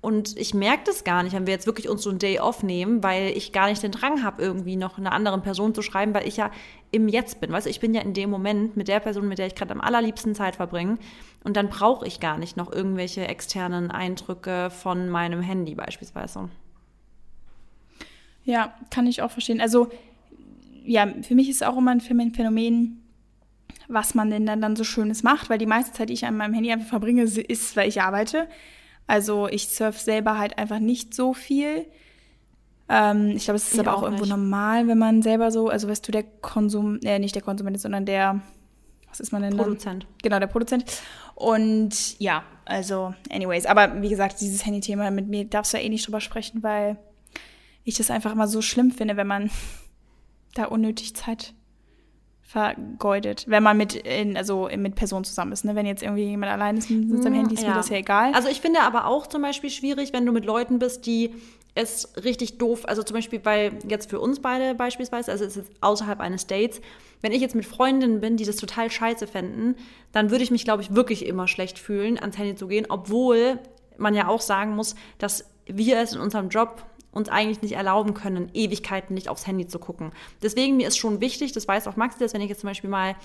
[0.00, 2.62] und ich merke das gar nicht, wenn wir jetzt wirklich uns so ein Day off
[2.62, 6.14] nehmen, weil ich gar nicht den Drang habe, irgendwie noch einer anderen Person zu schreiben,
[6.14, 6.52] weil ich ja
[6.92, 7.50] im Jetzt bin.
[7.50, 9.72] Weißt du, ich bin ja in dem Moment mit der Person, mit der ich gerade
[9.72, 10.98] am allerliebsten Zeit verbringe.
[11.42, 16.48] Und dann brauche ich gar nicht noch irgendwelche externen Eindrücke von meinem Handy beispielsweise.
[18.44, 19.60] Ja, kann ich auch verstehen.
[19.60, 19.88] Also,
[20.84, 23.02] ja, für mich ist auch immer ein Phänomen,
[23.88, 26.36] was man denn dann, dann so Schönes macht, weil die meiste Zeit, die ich an
[26.36, 28.48] meinem Handy einfach verbringe, ist, weil ich arbeite.
[29.08, 31.86] Also ich surf selber halt einfach nicht so viel.
[32.90, 35.68] Ähm, ich glaube, es ist ich aber auch, auch irgendwo normal, wenn man selber so,
[35.68, 38.40] also weißt du, der Konsum, äh, nicht der Konsument ist, sondern der,
[39.08, 39.56] was ist man denn?
[39.56, 40.04] Produzent.
[40.04, 40.10] Dann?
[40.22, 40.84] Genau, der Produzent.
[41.34, 45.88] Und ja, also, anyways, aber wie gesagt, dieses Handy-Thema, mit mir darfst du ja eh
[45.88, 46.98] nicht drüber sprechen, weil
[47.84, 49.50] ich das einfach immer so schlimm finde, wenn man
[50.54, 51.54] da unnötig Zeit
[52.48, 55.66] vergeudet, wenn man mit in, also mit Personen zusammen ist.
[55.66, 55.74] Ne?
[55.74, 57.68] Wenn jetzt irgendwie jemand allein ist mit seinem hm, Handy, ist ja.
[57.68, 58.32] mir das ja egal.
[58.32, 61.34] Also ich finde aber auch zum Beispiel schwierig, wenn du mit Leuten bist, die
[61.74, 65.70] es richtig doof, also zum Beispiel bei, jetzt für uns beide beispielsweise, also es ist
[65.82, 66.80] außerhalb eines Dates,
[67.20, 69.76] wenn ich jetzt mit Freundinnen bin, die das total scheiße fänden,
[70.12, 73.58] dann würde ich mich, glaube ich, wirklich immer schlecht fühlen, ans Handy zu gehen, obwohl
[73.98, 78.14] man ja auch sagen muss, dass wir es in unserem Job uns eigentlich nicht erlauben
[78.14, 80.12] können, Ewigkeiten nicht aufs Handy zu gucken.
[80.42, 82.90] Deswegen mir ist schon wichtig, das weiß auch Maxi, dass wenn ich jetzt zum Beispiel
[82.90, 83.16] mal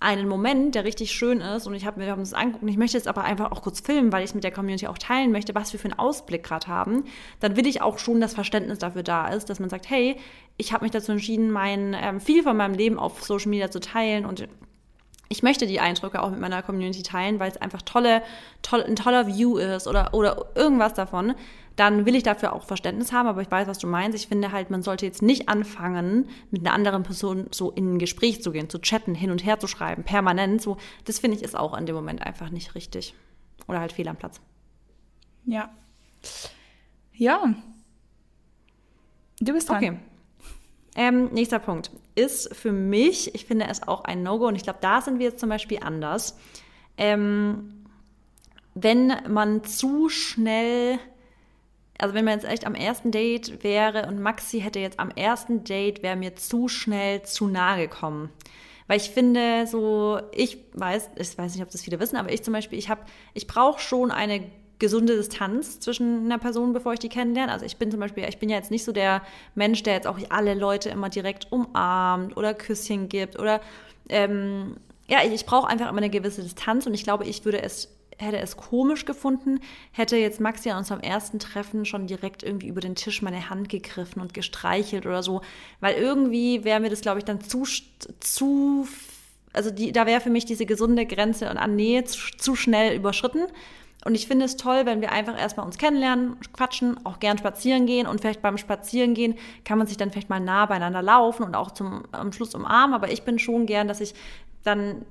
[0.00, 2.96] einen Moment, der richtig schön ist und ich habe mir das angeguckt und ich möchte
[2.96, 5.54] jetzt aber einfach auch kurz filmen, weil ich es mit der Community auch teilen möchte,
[5.54, 7.04] was wir für einen Ausblick gerade haben,
[7.40, 10.16] dann will ich auch schon das Verständnis dafür da ist, dass man sagt, hey,
[10.56, 13.80] ich habe mich dazu entschieden, mein ähm, viel von meinem Leben auf Social Media zu
[13.80, 14.48] teilen und
[15.28, 18.22] ich möchte die Eindrücke auch mit meiner Community teilen, weil es einfach tolle,
[18.60, 21.34] toll, ein toller View ist oder, oder irgendwas davon
[21.76, 24.16] dann will ich dafür auch Verständnis haben, aber ich weiß, was du meinst.
[24.16, 27.98] Ich finde halt, man sollte jetzt nicht anfangen, mit einer anderen Person so in ein
[27.98, 30.60] Gespräch zu gehen, zu chatten, hin und her zu schreiben, permanent.
[30.60, 33.14] So, das finde ich ist auch in dem Moment einfach nicht richtig.
[33.68, 34.40] Oder halt fehl am Platz.
[35.44, 35.70] Ja.
[37.14, 37.54] Ja.
[39.40, 39.76] Du bist dran.
[39.76, 39.98] Okay.
[40.94, 44.80] Ähm, nächster Punkt ist für mich, ich finde es auch ein No-Go und ich glaube,
[44.82, 46.38] da sind wir jetzt zum Beispiel anders.
[46.98, 47.86] Ähm,
[48.74, 50.98] wenn man zu schnell
[52.02, 55.62] also wenn man jetzt echt am ersten Date wäre und Maxi hätte jetzt am ersten
[55.62, 58.30] Date, wäre mir zu schnell zu nahe gekommen.
[58.88, 62.42] Weil ich finde, so, ich weiß, ich weiß nicht, ob das viele wissen, aber ich
[62.42, 63.02] zum Beispiel, ich habe,
[63.34, 64.42] ich brauche schon eine
[64.80, 67.52] gesunde Distanz zwischen einer Person, bevor ich die kennenlerne.
[67.52, 69.22] Also ich bin zum Beispiel, ich bin ja jetzt nicht so der
[69.54, 73.60] Mensch, der jetzt auch alle Leute immer direkt umarmt oder Küsschen gibt oder
[74.08, 77.62] ähm, ja, ich, ich brauche einfach immer eine gewisse Distanz und ich glaube, ich würde
[77.62, 77.88] es
[78.22, 79.60] hätte es komisch gefunden,
[79.92, 83.68] hätte jetzt Maxi an unserem ersten Treffen schon direkt irgendwie über den Tisch meine Hand
[83.68, 85.42] gegriffen und gestreichelt oder so,
[85.80, 87.64] weil irgendwie wäre mir das, glaube ich, dann zu,
[88.20, 88.86] zu
[89.52, 92.96] also die, da wäre für mich diese gesunde Grenze und an Nähe zu, zu schnell
[92.96, 93.46] überschritten.
[94.04, 97.86] Und ich finde es toll, wenn wir einfach erstmal uns kennenlernen, quatschen, auch gern spazieren
[97.86, 101.54] gehen und vielleicht beim Spazierengehen kann man sich dann vielleicht mal nah beieinander laufen und
[101.54, 102.94] auch zum, am Schluss umarmen.
[102.94, 104.14] Aber ich bin schon gern, dass ich
[104.64, 105.04] dann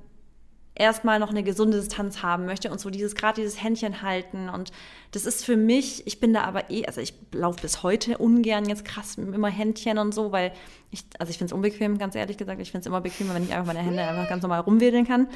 [0.82, 4.72] erstmal noch eine gesunde Distanz haben möchte und so dieses gerade dieses Händchen halten und
[5.12, 8.68] das ist für mich, ich bin da aber eh, also ich laufe bis heute ungern
[8.68, 10.52] jetzt krass immer Händchen und so, weil
[10.90, 13.44] ich, also ich finde es unbequem, ganz ehrlich gesagt, ich finde es immer bequemer, wenn
[13.44, 15.28] ich einfach meine Hände einfach ganz normal rumwedeln kann.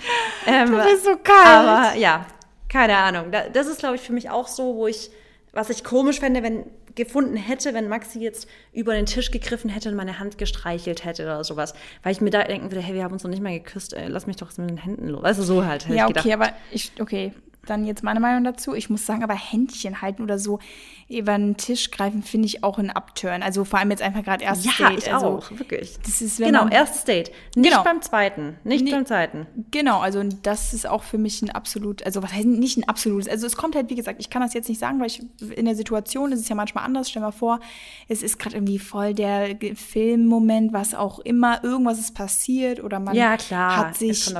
[0.46, 1.46] Ähm, du bist so kalt.
[1.46, 2.26] Aber ja,
[2.68, 3.32] keine Ahnung.
[3.52, 5.10] Das ist, glaube ich, für mich auch so, wo ich,
[5.52, 9.90] was ich komisch fände, wenn gefunden hätte, wenn Maxi jetzt über den Tisch gegriffen hätte
[9.90, 11.74] und meine Hand gestreichelt hätte oder sowas.
[12.02, 14.08] Weil ich mir da denken würde, hey, wir haben uns noch nicht mal geküsst, ey,
[14.08, 15.22] lass mich doch mit den Händen los.
[15.22, 15.86] Also so halt.
[15.88, 17.32] Ja, okay, aber ich, okay,
[17.66, 18.74] dann jetzt meine Meinung dazu.
[18.74, 20.58] Ich muss sagen, aber Händchen halten oder so
[21.08, 23.44] über den Tisch greifen, finde ich auch ein Upturn.
[23.44, 24.98] Also vor allem jetzt einfach gerade erstes ja, Date.
[24.98, 25.96] Ich also, auch, wirklich.
[26.04, 27.30] Das ist, genau, man, erstes Date.
[27.54, 27.84] Nicht genau.
[27.84, 28.56] beim zweiten.
[28.64, 29.46] Nicht nee, beim zweiten.
[29.70, 33.28] Genau, also das ist auch für mich ein absolut, also was heißt nicht ein absolutes,
[33.28, 35.22] also es kommt halt, wie gesagt, ich kann das jetzt nicht sagen, weil ich
[35.54, 37.08] in der Situation ist es ja manchmal anders.
[37.08, 37.60] Stell mal vor,
[38.08, 43.14] es ist gerade irgendwie voll der Filmmoment, was auch immer, irgendwas ist passiert oder man
[43.14, 43.76] ja, klar.
[43.76, 44.34] hat sich,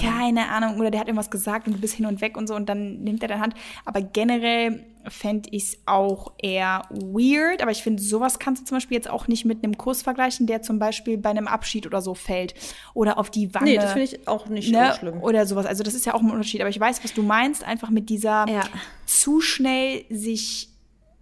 [0.00, 2.54] keine Ahnung, oder der hat irgendwas gesagt und du bist hin und weg und so
[2.54, 3.54] und dann nimmt er deine Hand.
[3.84, 7.62] Aber generell fände ich es auch eher weird.
[7.62, 10.46] Aber ich finde, sowas kannst du zum Beispiel jetzt auch nicht mit einem Kuss vergleichen,
[10.46, 12.54] der zum Beispiel bei einem Abschied oder so fällt.
[12.94, 13.64] Oder auf die Wange.
[13.66, 14.94] Nee, das finde ich auch nicht ne?
[14.98, 15.22] schlimm.
[15.22, 15.66] Oder sowas.
[15.66, 16.60] Also das ist ja auch ein Unterschied.
[16.60, 17.64] Aber ich weiß, was du meinst.
[17.64, 18.62] Einfach mit dieser ja.
[19.06, 20.68] zu schnell sich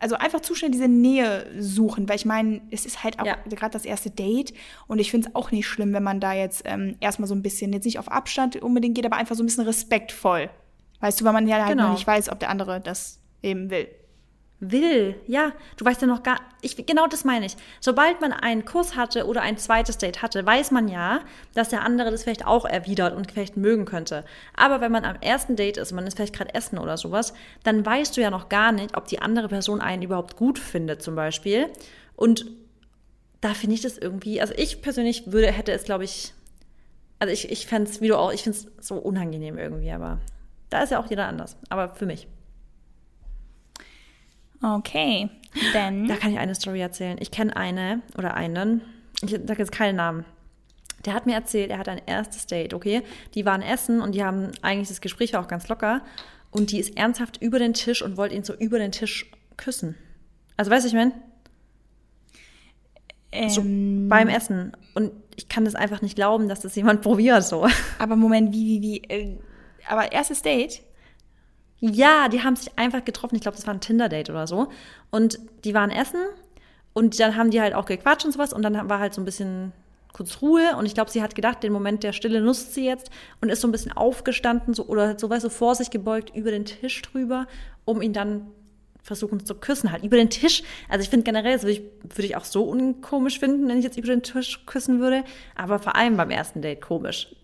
[0.00, 3.36] also einfach zu schnell diese Nähe suchen, weil ich meine, es ist halt auch ja.
[3.50, 4.54] gerade das erste Date
[4.86, 7.42] und ich finde es auch nicht schlimm, wenn man da jetzt ähm, erstmal so ein
[7.42, 10.48] bisschen, jetzt nicht auf Abstand unbedingt geht, aber einfach so ein bisschen respektvoll.
[11.00, 11.88] Weißt du, weil man ja halt genau.
[11.88, 13.88] noch nicht weiß, ob der andere das eben will.
[14.62, 15.52] Will, ja.
[15.78, 17.56] Du weißt ja noch gar, ich, genau das meine ich.
[17.80, 21.20] Sobald man einen Kuss hatte oder ein zweites Date hatte, weiß man ja,
[21.54, 24.22] dass der andere das vielleicht auch erwidert und vielleicht mögen könnte.
[24.54, 27.86] Aber wenn man am ersten Date ist, man ist vielleicht gerade essen oder sowas, dann
[27.86, 31.14] weißt du ja noch gar nicht, ob die andere Person einen überhaupt gut findet, zum
[31.14, 31.68] Beispiel.
[32.14, 32.44] Und
[33.40, 36.34] da finde ich das irgendwie, also ich persönlich würde, hätte es, glaube ich,
[37.18, 40.18] also ich, ich fände es, wie du auch, ich finde es so unangenehm irgendwie, aber
[40.68, 41.56] da ist ja auch jeder anders.
[41.70, 42.28] Aber für mich.
[44.62, 45.30] Okay,
[45.72, 46.06] dann.
[46.06, 47.16] Da kann ich eine Story erzählen.
[47.20, 48.82] Ich kenne eine oder einen,
[49.22, 50.24] ich sage jetzt keinen Namen.
[51.04, 53.02] Der hat mir erzählt, er hat ein erstes Date, okay?
[53.34, 56.02] Die waren essen und die haben eigentlich, das Gespräch war auch ganz locker.
[56.50, 59.94] Und die ist ernsthaft über den Tisch und wollte ihn so über den Tisch küssen.
[60.56, 61.12] Also, weißt du, ich meine?
[63.32, 64.72] Ähm, so beim Essen.
[64.94, 67.66] Und ich kann das einfach nicht glauben, dass das jemand probiert so.
[67.98, 69.04] Aber Moment, wie, wie, wie?
[69.08, 69.38] Äh,
[69.88, 70.82] aber erstes Date?
[71.80, 73.36] Ja, die haben sich einfach getroffen.
[73.36, 74.68] Ich glaube, das war ein Tinder-Date oder so.
[75.10, 76.20] Und die waren essen
[76.92, 78.52] und dann haben die halt auch gequatscht und sowas.
[78.52, 79.72] Und dann war halt so ein bisschen
[80.12, 80.76] kurz Ruhe.
[80.76, 83.62] Und ich glaube, sie hat gedacht, den Moment der Stille nutzt sie jetzt und ist
[83.62, 87.00] so ein bisschen aufgestanden so, oder so, weißt du, vor sich gebeugt über den Tisch
[87.02, 87.46] drüber,
[87.84, 88.48] um ihn dann
[89.02, 90.62] versuchen zu küssen, halt über den Tisch.
[90.88, 93.84] Also ich finde generell, das würde ich, würde ich auch so unkomisch finden, wenn ich
[93.84, 95.24] jetzt über den Tisch küssen würde.
[95.54, 97.34] Aber vor allem beim ersten Date komisch.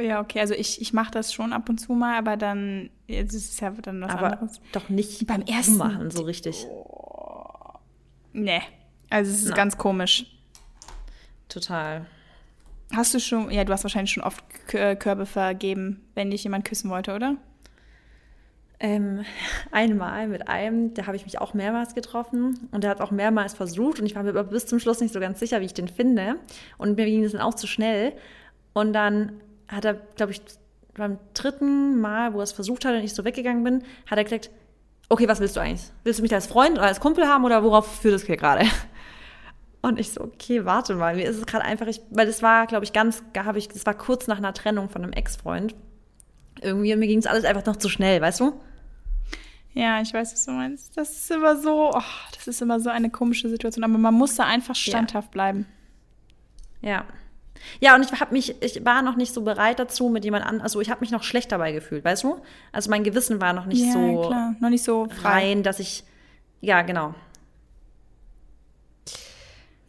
[0.00, 3.34] Ja, okay, also ich, ich mache das schon ab und zu mal, aber dann, jetzt
[3.34, 4.60] ist es ja dann was Aber anderes.
[4.72, 6.66] doch nicht Beim ersten machen, so richtig.
[8.32, 8.60] Nee,
[9.10, 9.54] also es ist Na.
[9.54, 10.26] ganz komisch.
[11.48, 12.06] Total.
[12.94, 16.90] Hast du schon, ja, du hast wahrscheinlich schon oft Körbe vergeben, wenn dich jemand küssen
[16.90, 17.36] wollte, oder?
[18.84, 19.24] Ähm,
[19.70, 23.54] einmal mit einem, da habe ich mich auch mehrmals getroffen und der hat auch mehrmals
[23.54, 25.72] versucht und ich war mir aber bis zum Schluss nicht so ganz sicher, wie ich
[25.72, 26.36] den finde.
[26.76, 28.12] Und mir ging das dann auch zu schnell.
[28.74, 30.42] Und dann hat er, glaube ich,
[30.94, 34.24] beim dritten Mal, wo er es versucht hat und ich so weggegangen bin, hat er
[34.24, 34.50] gesagt,
[35.08, 35.90] okay, was willst du eigentlich?
[36.02, 38.66] Willst du mich als Freund oder als Kumpel haben oder worauf führt es hier gerade?
[39.82, 42.66] Und ich so, okay, warte mal, mir ist es gerade einfach, ich, weil das war,
[42.66, 45.74] glaube ich, ganz, habe ich, das war kurz nach einer Trennung von einem Ex-Freund.
[46.62, 48.54] Irgendwie, mir ging es alles einfach noch zu schnell, weißt du?
[49.74, 50.96] Ja, ich weiß, was du meinst.
[50.96, 53.84] Das ist immer so, oh, das ist immer so eine komische Situation.
[53.84, 55.66] Aber man muss da einfach standhaft bleiben.
[56.80, 57.04] Ja.
[57.80, 60.62] Ja, und ich habe mich, ich war noch nicht so bereit dazu mit jemand anderem,
[60.62, 62.40] also ich habe mich noch schlecht dabei gefühlt, weißt du?
[62.72, 64.54] Also mein Gewissen war noch nicht ja, so klar.
[64.60, 65.30] Noch nicht so frei.
[65.30, 66.04] rein, dass ich,
[66.60, 67.14] ja, genau.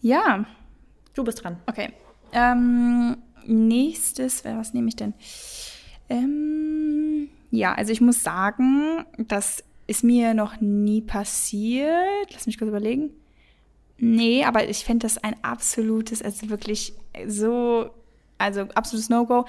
[0.01, 0.45] Ja,
[1.15, 1.57] Du bist dran.
[1.65, 1.93] okay.
[2.33, 5.13] Ähm, nächstes, was nehme ich denn?
[6.09, 12.31] Ähm, ja, also ich muss sagen, das ist mir noch nie passiert.
[12.31, 13.11] Lass mich kurz überlegen.
[13.97, 16.93] Nee, aber ich fände das ein absolutes, also wirklich
[17.27, 17.89] so,
[18.37, 19.45] also absolutes No-Go,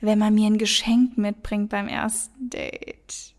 [0.00, 3.34] wenn man mir ein Geschenk mitbringt beim ersten Date.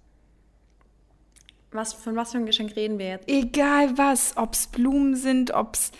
[1.71, 3.29] Was, von was für ein Geschenk reden wir jetzt?
[3.29, 5.91] Egal was, ob's Blumen sind, ob's,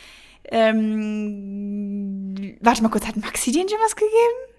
[0.46, 4.56] ähm, warte mal kurz, hat Maxi dir schon was gegeben?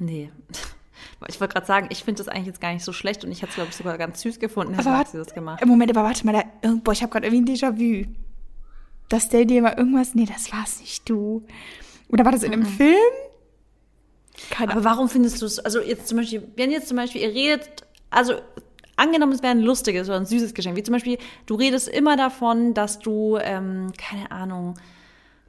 [0.00, 0.30] Nee.
[1.28, 3.42] Ich wollte gerade sagen, ich finde das eigentlich jetzt gar nicht so schlecht und ich
[3.42, 5.60] hätte es, glaube ich, sogar ganz süß gefunden, hätte Aber wart- das gemacht.
[5.62, 8.06] Im Moment, aber warte mal, da, irgend- boah, ich habe gerade irgendwie ein Déjà-vu.
[9.08, 11.42] Dass der dir mal irgendwas, nee, das war's nicht du.
[12.10, 12.94] Oder war das in einem Film?
[14.50, 17.34] Keine Aber warum findest du es, also jetzt zum Beispiel, wenn jetzt zum Beispiel ihr
[17.34, 18.34] redet, also
[18.96, 22.16] angenommen, es wäre ein lustiges oder ein süßes Geschenk, wie zum Beispiel, du redest immer
[22.16, 24.74] davon, dass du, ähm, keine Ahnung,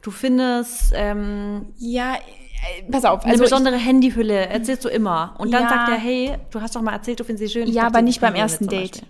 [0.01, 5.35] du findest ähm, Ja, äh, pass auf, eine also ich, besondere Handyhülle, erzählst du immer.
[5.39, 5.69] Und dann Ja.
[5.69, 7.67] sagt er, hey, du hast doch mal erzählt, du findest sie schön.
[7.67, 8.91] Ich ja, dachte, aber nicht beim ersten Date.
[8.91, 9.07] Beispiel.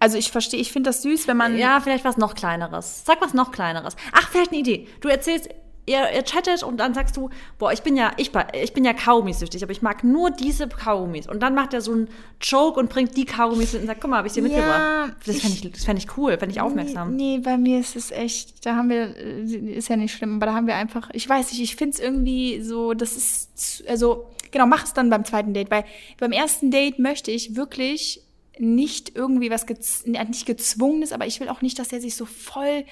[0.00, 3.02] Also ich verstehe, ich finde das süß, wenn man, Ja, vielleicht was noch kleineres.
[3.04, 3.96] Sag was noch kleineres.
[4.12, 4.86] Ach, vielleicht eine Idee.
[5.00, 5.48] Du erzählst,
[5.88, 8.92] ihr, ihr chattet und dann sagst du, boah, ich bin ja, ich, ich bin ja
[8.92, 11.26] Kaugummisüchtig, aber ich mag nur diese Kaugummis.
[11.28, 12.08] Und dann macht er so einen
[12.40, 15.16] Joke und bringt die Kaugummis mit und sagt, guck mal, habe ich dir Ja, mitgebracht.
[15.26, 17.16] Das fände ich, das fänd ich cool, fände ich aufmerksam.
[17.16, 20.36] Nee, nee, bei mir ist es echt, da haben wir, äh, ist ja nicht schlimm,
[20.36, 23.84] aber da haben wir einfach, ich weiß nicht, ich finde es irgendwie so, das ist,
[23.88, 25.84] also, genau, mach es dann beim zweiten Date, weil
[26.18, 28.22] beim ersten Date möchte ich wirklich
[28.60, 32.24] nicht irgendwie was, gez nicht gezwungenes, aber ich will auch nicht, dass der sich so
[32.24, 32.84] voll,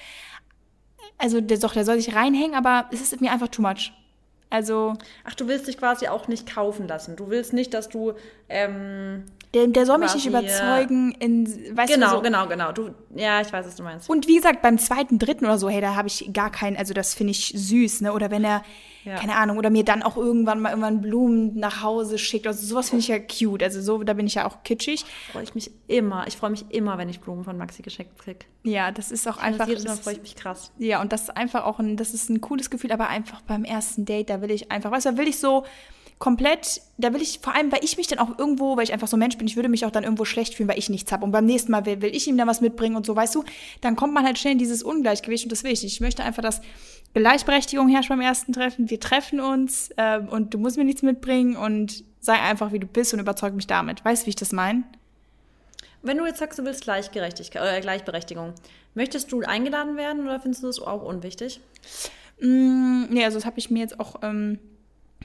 [1.17, 3.91] also der, doch, der soll sich reinhängen, aber es ist mir einfach too much.
[4.49, 4.93] Also,
[5.25, 7.17] Ach, du willst dich quasi auch nicht kaufen lassen.
[7.17, 8.13] Du willst nicht, dass du,
[8.47, 12.71] ähm, der, der soll mich nicht Quasi, überzeugen in, weißt genau, du, so, genau, genau.
[12.71, 14.09] Du, ja, ich weiß, was du meinst.
[14.09, 16.93] Und wie gesagt, beim zweiten, dritten oder so, hey, da habe ich gar keinen, also
[16.93, 18.13] das finde ich süß, ne?
[18.13, 18.63] Oder wenn er,
[19.07, 19.15] Ja.
[19.15, 22.45] keine Ahnung, oder mir dann auch irgendwann mal irgendwann Blumen nach Hause schickt.
[22.45, 23.63] Also sowas finde ich ja cute.
[23.63, 25.05] Also so, da bin ich ja auch kitschig.
[25.31, 26.27] freue ich mich immer.
[26.27, 28.45] Ich freue mich immer, wenn ich Blumen von Maxi geschenkt krieg.
[28.63, 29.67] Ja, das ist auch Einfach einfach.
[29.69, 30.71] jedes Mal das- freue ich mich krass.
[30.77, 33.63] ja, und das ist einfach auch ein, das ist ein cooles Gefühl, aber einfach beim
[33.63, 35.63] ersten Date, da will ich einfach, weißt du, da will ich so
[36.19, 39.07] komplett, da will ich, vor allem, weil ich mich dann auch irgendwo, weil ich einfach
[39.07, 41.11] so ein Mensch bin, ich würde mich auch dann irgendwo schlecht fühlen, weil ich nichts
[41.11, 41.23] habe.
[41.23, 43.43] Und beim nächsten Mal will, will ich ihm dann was mitbringen und so, weißt du,
[43.81, 45.93] dann kommt man halt schnell in dieses Ungleichgewicht und das will ich nicht.
[45.93, 46.61] Ich möchte einfach, dass
[47.13, 48.89] Gleichberechtigung herrscht beim ersten Treffen.
[48.89, 52.87] Wir treffen uns ähm, und du musst mir nichts mitbringen und sei einfach, wie du
[52.87, 54.03] bist und überzeug mich damit.
[54.03, 54.83] Weißt du, wie ich das meine?
[56.01, 58.53] Wenn du jetzt sagst, du willst Gleichgerechtigkeit oder Gleichberechtigung,
[58.95, 61.59] möchtest du eingeladen werden oder findest du das auch unwichtig?
[62.39, 64.59] Mm, nee, also das habe ich mir jetzt auch ähm,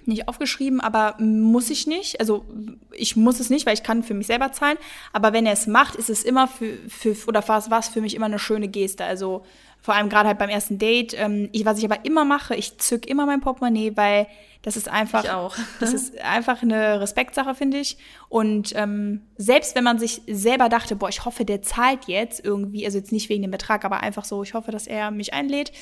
[0.07, 2.21] nicht aufgeschrieben, aber muss ich nicht.
[2.21, 2.45] Also
[2.93, 4.79] ich muss es nicht, weil ich kann für mich selber zahlen.
[5.13, 7.89] Aber wenn er es macht, ist es immer für, für oder war es war es
[7.89, 9.05] für mich immer eine schöne Geste.
[9.05, 9.45] Also
[9.83, 11.15] vor allem gerade halt beim ersten Date.
[11.19, 14.29] Ähm, ich, was ich aber immer mache, ich zück immer mein Portemonnaie, weil
[14.63, 15.57] das ist einfach, Ich auch.
[15.81, 17.99] das ist einfach eine Respektsache, finde ich.
[18.29, 22.87] Und ähm, selbst wenn man sich selber dachte, boah, ich hoffe, der zahlt jetzt irgendwie,
[22.87, 25.73] also jetzt nicht wegen dem Betrag, aber einfach so, ich hoffe, dass er mich einlädt,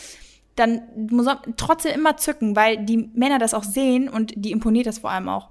[0.60, 4.86] dann muss man trotzdem immer zücken, weil die Männer das auch sehen und die imponiert
[4.86, 5.48] das vor allem auch.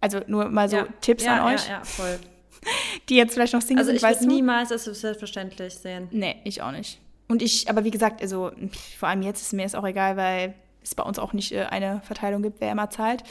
[0.00, 0.86] Also nur mal so ja.
[1.00, 2.18] Tipps ja, an euch, Ja, ja, voll.
[3.08, 4.26] die jetzt vielleicht noch Single Also sind, ich weißt du?
[4.26, 6.08] niemals das selbstverständlich sehen.
[6.10, 7.00] Nee, ich auch nicht.
[7.28, 8.50] Und ich, aber wie gesagt, also
[8.98, 11.66] vor allem jetzt ist mir es auch egal, weil es bei uns auch nicht äh,
[11.66, 13.22] eine Verteilung gibt, wer immer zahlt.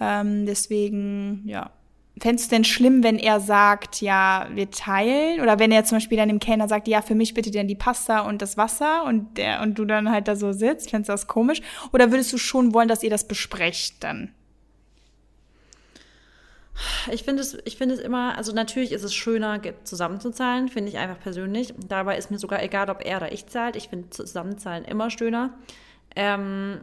[0.00, 1.70] Ähm, deswegen, ja.
[2.18, 5.42] Fändest du denn schlimm, wenn er sagt, ja, wir teilen?
[5.42, 7.74] Oder wenn er zum Beispiel dann dem Kellner sagt, ja, für mich bitte dann die
[7.74, 11.12] Pasta und das Wasser und der und du dann halt da so sitzt, fändest du
[11.12, 11.60] das komisch?
[11.92, 14.32] Oder würdest du schon wollen, dass ihr das besprecht dann?
[17.10, 20.98] Ich finde es, ich finde es immer, also natürlich ist es schöner, zusammenzuzahlen, finde ich
[20.98, 21.74] einfach persönlich.
[21.88, 23.76] Dabei ist mir sogar egal, ob er oder ich zahlt.
[23.76, 25.54] Ich finde zusammenzahlen immer schöner.
[26.14, 26.80] Ähm,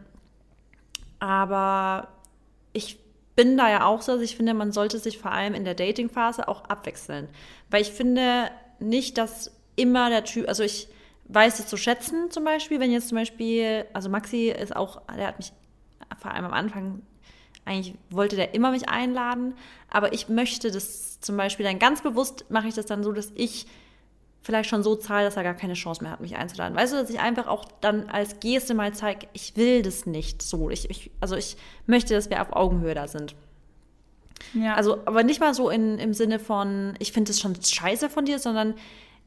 [1.19, 2.09] aber
[2.73, 3.02] ich
[3.35, 5.75] bin da ja auch so, dass ich finde, man sollte sich vor allem in der
[5.75, 7.29] Dating-Phase auch abwechseln.
[7.69, 10.87] Weil ich finde nicht, dass immer der Typ, also ich
[11.29, 15.27] weiß es zu schätzen zum Beispiel, wenn jetzt zum Beispiel, also Maxi ist auch, der
[15.27, 15.51] hat mich
[16.19, 17.01] vor allem am Anfang,
[17.65, 19.55] eigentlich wollte der immer mich einladen,
[19.89, 23.31] aber ich möchte das zum Beispiel dann ganz bewusst, mache ich das dann so, dass
[23.35, 23.65] ich
[24.43, 26.77] vielleicht schon so zahle, dass er gar keine Chance mehr hat, mich einzuladen.
[26.77, 30.41] Weißt du, dass ich einfach auch dann als Geste mal zeige, ich will das nicht
[30.41, 30.69] so.
[30.69, 31.55] Ich, ich, also ich
[31.87, 33.35] möchte, dass wir auf Augenhöhe da sind.
[34.53, 34.75] Ja.
[34.75, 38.25] Also, aber nicht mal so in, im Sinne von, ich finde es schon scheiße von
[38.25, 38.75] dir, sondern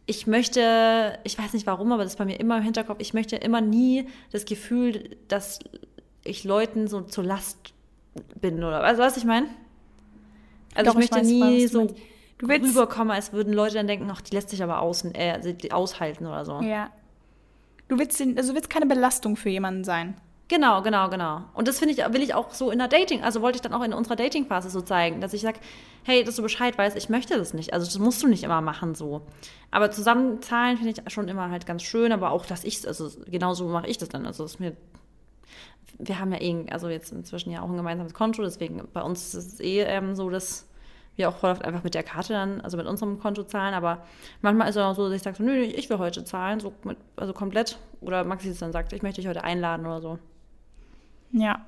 [0.05, 3.14] ich möchte, ich weiß nicht warum, aber das ist bei mir immer im Hinterkopf, ich
[3.14, 5.59] möchte immer nie das Gefühl, dass
[6.22, 7.72] ich Leuten so zur Last
[8.40, 9.46] bin oder weißt du, was ich meine?
[10.74, 11.88] Also Doch, ich möchte ich weiß, nie so
[12.38, 15.59] du willst rüberkommen, als würden Leute dann denken, ach, die lässt sich aber außen, äh,
[15.70, 16.61] aushalten oder so.
[16.61, 16.90] Ja.
[17.88, 20.16] Du willst, den, also willst keine Belastung für jemanden sein.
[20.49, 21.42] Genau, genau, genau.
[21.55, 23.72] Und das finde ich, will ich auch so in der Dating, also wollte ich dann
[23.72, 25.59] auch in unserer Dating-Phase so zeigen, dass ich sage,
[26.05, 27.72] hey, dass du Bescheid weißt, ich möchte das nicht.
[27.72, 29.22] Also das musst du nicht immer machen so.
[29.72, 33.66] Aber zusammenzahlen finde ich schon immer halt ganz schön, aber auch, dass ich also genauso
[33.66, 34.25] mache ich das dann.
[34.25, 34.77] Also es ist mir,
[35.99, 39.35] wir haben ja eh, also jetzt inzwischen ja auch ein gemeinsames Konto, deswegen bei uns
[39.35, 40.68] ist es eh ähm, so, dass
[41.16, 44.05] wir auch voll oft einfach mit der Karte dann, also mit unserem Konto zahlen, aber
[44.42, 46.72] manchmal ist es auch so, dass ich sage, so, nö, ich will heute zahlen, so
[46.85, 47.79] mit, also komplett.
[48.00, 50.18] Oder Maxi dann sagt, ich möchte dich heute einladen oder so.
[51.33, 51.64] Ja.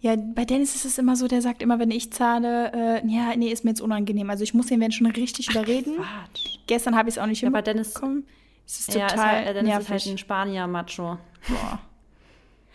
[0.00, 3.34] Ja, bei Dennis ist es immer so, der sagt immer, wenn ich zahle, äh, ja,
[3.36, 4.28] nee, ist mir jetzt unangenehm.
[4.28, 5.96] Also ich muss den Menschen richtig Ach, überreden.
[5.96, 6.58] Quatsch.
[6.66, 7.94] Gestern habe ich es auch nicht ja, bei Dennis,
[8.66, 9.84] es ist total ja, ist halt, Dennis nervig.
[9.84, 11.18] ist halt ein Spanier-Macho.
[11.48, 11.78] Boah.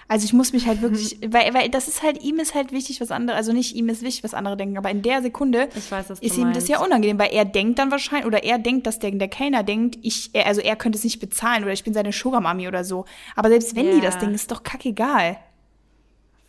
[0.09, 2.99] Also ich muss mich halt wirklich, weil, weil das ist halt, ihm ist halt wichtig,
[2.99, 6.09] was andere, also nicht ihm ist wichtig, was andere denken, aber in der Sekunde weiß,
[6.09, 9.11] ist ihm das ja unangenehm, weil er denkt dann wahrscheinlich, oder er denkt, dass der,
[9.11, 12.11] der Kellner denkt, ich, er, also er könnte es nicht bezahlen oder ich bin seine
[12.11, 13.05] Sugar Mami oder so.
[13.35, 13.95] Aber selbst wenn yeah.
[13.95, 15.37] die das denken, ist doch kackegal.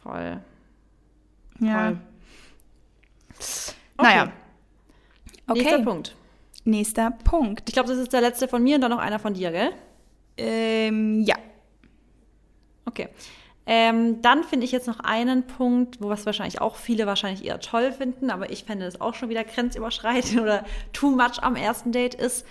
[0.03, 0.41] Voll.
[1.61, 1.85] Ja.
[1.85, 1.99] Voll.
[3.99, 4.09] Okay.
[4.09, 4.33] Naja.
[5.47, 5.61] Okay.
[5.61, 6.17] Nächster Punkt.
[6.65, 7.69] Nächster Punkt.
[7.69, 9.71] Ich glaube, das ist der letzte von mir und dann noch einer von dir, gell?
[10.39, 11.37] Ähm, ja.
[12.87, 13.09] Okay.
[13.73, 17.61] Ähm, dann finde ich jetzt noch einen Punkt, wo was wahrscheinlich auch viele wahrscheinlich eher
[17.61, 21.93] toll finden, aber ich fände das auch schon wieder grenzüberschreitend oder too much am ersten
[21.93, 22.45] Date ist.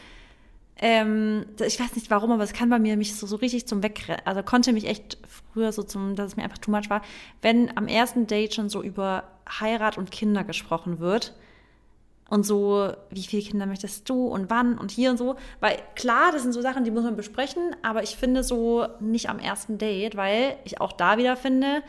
[0.78, 3.84] Ähm, ich weiß nicht warum, aber es kann bei mir mich so, so richtig zum
[3.84, 5.18] Wegrennen, also konnte mich echt
[5.52, 7.02] früher so zum, dass es mir einfach too much war,
[7.42, 9.26] wenn am ersten Date schon so über
[9.60, 11.34] Heirat und Kinder gesprochen wird
[12.30, 15.36] und so, wie viele Kinder möchtest du und wann und hier und so.
[15.60, 19.30] Weil klar, das sind so Sachen, die muss man besprechen, aber ich finde so nicht
[19.30, 21.82] am ersten Date, weil ich auch da wieder finde,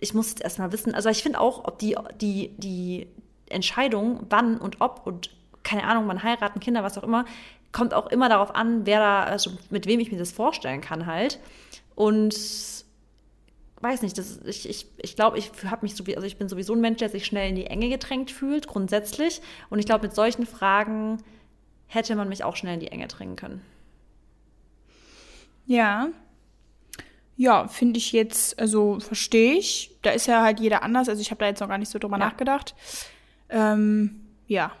[0.00, 3.06] ich muss jetzt erstmal wissen, also ich finde auch, ob die, die, die
[3.48, 5.30] Entscheidung, wann und ob und
[5.62, 7.24] keine Ahnung, man heiraten, Kinder, was auch immer,
[7.72, 11.06] kommt auch immer darauf an, wer da, also mit wem ich mir das vorstellen kann
[11.06, 11.40] halt.
[11.94, 12.75] Und
[13.80, 16.74] weiß nicht, das, ich, ich, ich glaube, ich habe mich so, also ich bin sowieso
[16.74, 19.40] ein Mensch, der sich schnell in die Enge gedrängt fühlt, grundsätzlich.
[19.68, 21.18] Und ich glaube, mit solchen Fragen
[21.86, 23.60] hätte man mich auch schnell in die Enge drängen können.
[25.66, 26.08] Ja.
[27.36, 29.94] Ja, finde ich jetzt, also verstehe ich.
[30.02, 31.08] Da ist ja halt jeder anders.
[31.08, 32.24] Also ich habe da jetzt noch gar nicht so drüber ja.
[32.24, 32.74] nachgedacht.
[33.50, 34.72] Ähm, ja.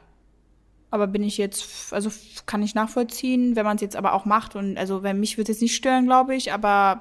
[0.90, 2.10] Aber bin ich jetzt, also
[2.46, 4.56] kann ich nachvollziehen, wenn man es jetzt aber auch macht.
[4.56, 7.00] Und also, wenn mich würde es jetzt nicht stören, glaube ich, aber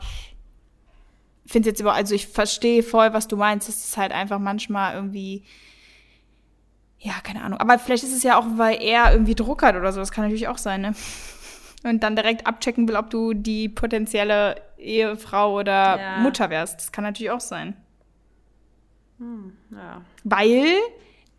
[1.46, 3.70] finde jetzt über, also ich verstehe voll, was du meinst.
[3.70, 5.44] Es ist halt einfach manchmal irgendwie,
[7.00, 7.60] ja, keine Ahnung.
[7.60, 10.00] Aber vielleicht ist es ja auch, weil er irgendwie Druck hat oder so.
[10.00, 10.96] Das kann natürlich auch sein, ne?
[11.84, 16.18] Und dann direkt abchecken will, ob du die potenzielle Ehefrau oder ja.
[16.18, 16.80] Mutter wärst.
[16.80, 17.76] Das kann natürlich auch sein.
[19.20, 20.02] Hm, ja.
[20.24, 20.78] Weil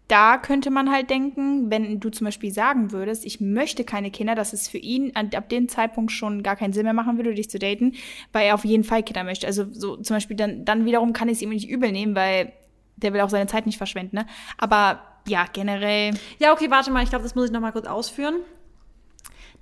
[0.09, 4.35] da könnte man halt denken, wenn du zum Beispiel sagen würdest, ich möchte keine Kinder,
[4.35, 7.51] dass es für ihn ab dem Zeitpunkt schon gar keinen Sinn mehr machen würde, dich
[7.51, 7.95] zu daten,
[8.33, 9.47] weil er auf jeden Fall Kinder möchte.
[9.47, 12.53] Also so zum Beispiel dann, dann wiederum kann ich es ihm nicht übel nehmen, weil
[12.97, 14.27] der will auch seine Zeit nicht verschwenden, ne?
[14.59, 16.15] Aber ja, generell.
[16.39, 18.37] Ja, okay, warte mal, ich glaube, das muss ich noch mal kurz ausführen.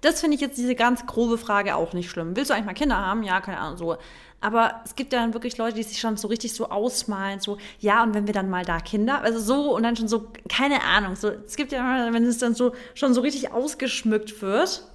[0.03, 2.37] Das finde ich jetzt diese ganz grobe Frage auch nicht schlimm.
[2.37, 3.23] Willst du eigentlich mal Kinder haben?
[3.23, 3.97] Ja, keine Ahnung, so.
[4.45, 7.57] Aber es gibt ja dann wirklich Leute, die sich schon so richtig so ausmalen, so,
[7.81, 10.83] ja, und wenn wir dann mal da Kinder, also so und dann schon so, keine
[10.83, 14.87] Ahnung, so, es gibt ja, wenn es dann so schon so richtig ausgeschmückt wird.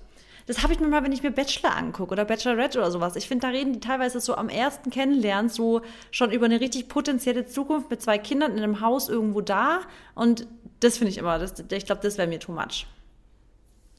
[0.45, 3.15] Das habe ich mir mal, wenn ich mir Bachelor angucke oder Bachelorette oder sowas.
[3.15, 6.88] Ich finde, da reden die teilweise so am ersten Kennenlernen so schon über eine richtig
[6.88, 9.80] potenzielle Zukunft mit zwei Kindern in einem Haus irgendwo da
[10.13, 10.45] und
[10.80, 12.86] Das finde ich immer, das, ich glaube, das wäre mir too much.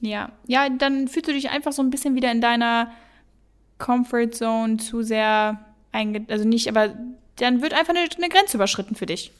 [0.01, 2.93] Ja, ja, dann fühlst du dich einfach so ein bisschen wieder in deiner
[3.81, 5.59] Comfort Zone zu sehr
[5.91, 6.25] einge...
[6.29, 6.95] Also nicht, aber
[7.37, 9.33] dann wird einfach eine, eine Grenze überschritten für dich.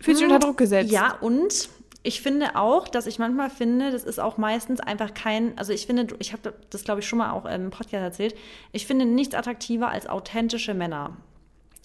[0.00, 0.90] Fühlst dich Hm, unter Druck gesetzt.
[0.90, 1.68] Ja, und
[2.02, 5.86] ich finde auch, dass ich manchmal finde, das ist auch meistens einfach kein, also ich
[5.86, 8.34] finde, ich habe das glaube ich schon mal auch im Podcast erzählt,
[8.72, 11.16] ich finde nichts attraktiver als authentische Männer.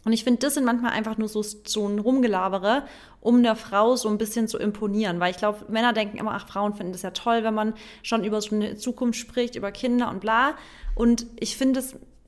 [0.07, 2.83] Und ich finde, das sind manchmal einfach nur so, so ein Rumgelabere,
[3.19, 5.19] um der Frau so ein bisschen zu imponieren.
[5.19, 8.23] Weil ich glaube, Männer denken immer, ach, Frauen finden das ja toll, wenn man schon
[8.23, 10.55] über so eine Zukunft spricht, über Kinder und bla.
[10.95, 11.83] Und ich finde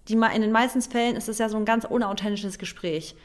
[0.10, 3.16] in den meisten Fällen ist es ja so ein ganz unauthentisches Gespräch.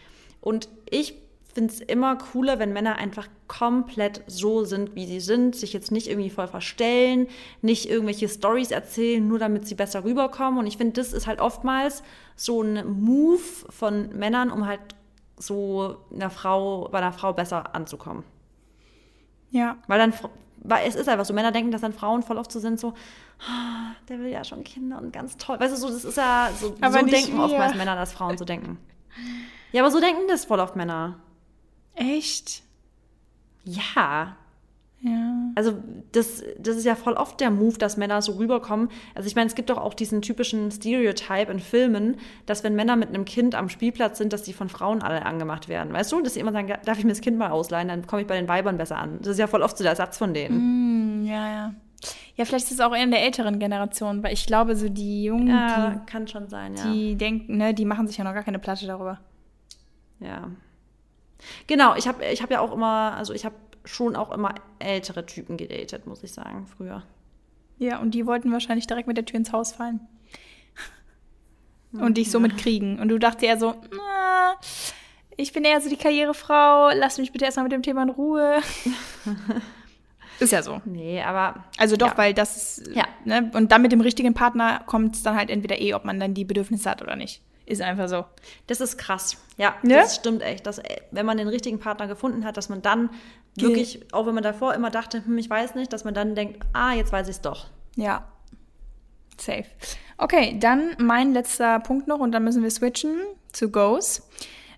[0.41, 1.17] Und ich
[1.55, 5.93] finde es immer cooler, wenn Männer einfach komplett so sind, wie sie sind, sich jetzt
[5.93, 7.29] nicht irgendwie voll verstellen,
[7.63, 10.59] nicht irgendwelche Stories erzählen, nur damit sie besser rüberkommen.
[10.59, 12.03] Und ich finde, das ist halt oftmals
[12.37, 13.41] so ein Move
[13.71, 14.81] von Männern, um halt
[15.37, 18.25] so einer Frau, bei einer Frau besser anzukommen.
[19.51, 19.77] Ja.
[19.87, 20.13] Weil dann,
[20.63, 22.95] weil es ist einfach so, Männer denken, dass dann Frauen voll oft so sind, so,
[23.41, 25.59] "Ah, der will ja schon Kinder und ganz toll.
[25.61, 27.45] Weißt du, so, das ist ja, so, Aber so denken wir.
[27.45, 28.79] oftmals Männer, dass Frauen so denken.
[29.73, 31.19] Ja, aber so denken das voll oft Männer.
[31.95, 32.63] Echt?
[33.65, 34.37] Ja.
[35.01, 35.51] Ja.
[35.55, 35.75] Also
[36.13, 38.89] das, das ist ja voll oft der Move, dass Männer so rüberkommen.
[39.15, 42.17] Also ich meine, es gibt doch auch diesen typischen Stereotype in Filmen,
[42.47, 45.69] dass wenn Männer mit einem Kind am Spielplatz sind, dass die von Frauen alle angemacht
[45.69, 45.93] werden.
[45.93, 48.23] Weißt du, dass sie immer sagen, darf ich mir das Kind mal ausleihen, dann komme
[48.23, 49.19] ich bei den Weibern besser an.
[49.19, 50.57] Das ist ja voll oft so der Satz von denen.
[50.57, 51.75] Hm, ja, ja.
[52.37, 55.25] Ja, vielleicht ist es auch eher in der älteren Generation, weil ich glaube, so die
[55.25, 56.85] Jungen, Ja, kann schon sein, ja.
[56.85, 59.21] die, die denken, ne, die machen sich ja noch gar keine Platte darüber.
[60.19, 60.51] Ja.
[61.67, 63.55] Genau, ich habe ich hab ja auch immer, also ich habe
[63.85, 67.03] schon auch immer ältere Typen gedatet, muss ich sagen, früher.
[67.79, 70.01] Ja, und die wollten wahrscheinlich direkt mit der Tür ins Haus fallen.
[71.93, 72.99] Und dich somit kriegen.
[72.99, 74.55] Und du dachtest eher so, na,
[75.37, 78.59] ich bin eher so die Karrierefrau, lass mich bitte erstmal mit dem Thema in Ruhe.
[80.41, 80.81] ist ja so.
[80.85, 82.19] Nee, aber Also doch, Ja.
[82.19, 83.05] weil das ist, Ja.
[83.25, 86.19] ne, und dann mit dem richtigen Partner kommt es dann halt entweder eh, ob man
[86.19, 87.43] dann die Bedürfnisse hat oder nicht.
[87.67, 88.25] Ist einfach so.
[88.67, 89.37] Das ist krass.
[89.57, 90.01] Ja, Ja?
[90.03, 90.67] das stimmt echt.
[90.67, 93.11] Dass, äh, wenn man den richtigen Partner gefunden hat, dass man dann
[93.57, 96.35] Ge- wirklich, auch wenn man davor immer dachte, hm, ich weiß nicht, dass man dann
[96.35, 97.67] denkt, ah, jetzt weiß ich es doch.
[97.97, 98.27] Ja.
[99.39, 99.65] Safe.
[100.19, 103.17] Okay, dann mein letzter Punkt noch und dann müssen wir switchen
[103.53, 104.23] zu Goes.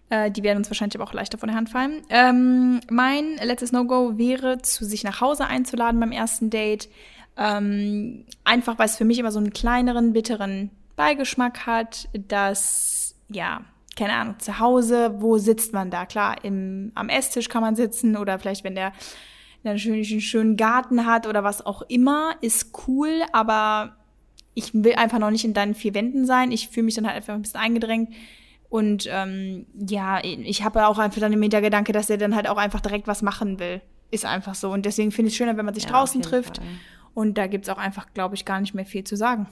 [0.09, 2.03] Äh, die werden uns wahrscheinlich aber auch leichter von der Hand fallen.
[2.09, 6.89] Ähm, mein letztes No-Go wäre, zu sich nach Hause einzuladen beim ersten Date.
[7.37, 13.61] Ähm, einfach, weil es für mich immer so einen kleineren, bitteren Beigeschmack hat, dass, ja,
[13.97, 16.07] keine Ahnung, zu Hause, wo sitzt man da?
[16.07, 18.93] Klar, im, am Esstisch kann man sitzen oder vielleicht, wenn der
[19.65, 23.97] einen schönen, einen schönen Garten hat oder was auch immer, ist cool, aber
[24.55, 26.51] ich will einfach noch nicht in deinen vier Wänden sein.
[26.53, 28.15] Ich fühle mich dann halt einfach ein bisschen eingedrängt.
[28.69, 32.57] Und ähm, ja, ich habe auch einfach dann im Hintergedanke, dass er dann halt auch
[32.57, 33.81] einfach direkt was machen will.
[34.11, 34.71] Ist einfach so.
[34.71, 36.59] Und deswegen finde ich es schöner, wenn man sich Ja, draußen trifft.
[36.59, 36.67] Fall.
[37.15, 39.47] Und da gibt's auch einfach, glaube ich, gar nicht mehr viel zu sagen.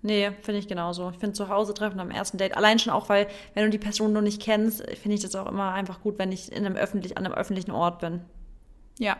[0.00, 1.10] Nee, finde ich genauso.
[1.10, 3.78] Ich finde zu Hause treffen am ersten Date, allein schon auch, weil, wenn du die
[3.78, 6.76] Person noch nicht kennst, finde ich das auch immer einfach gut, wenn ich in einem
[6.76, 8.20] öffentlich, an einem öffentlichen Ort bin.
[8.98, 9.16] Ja.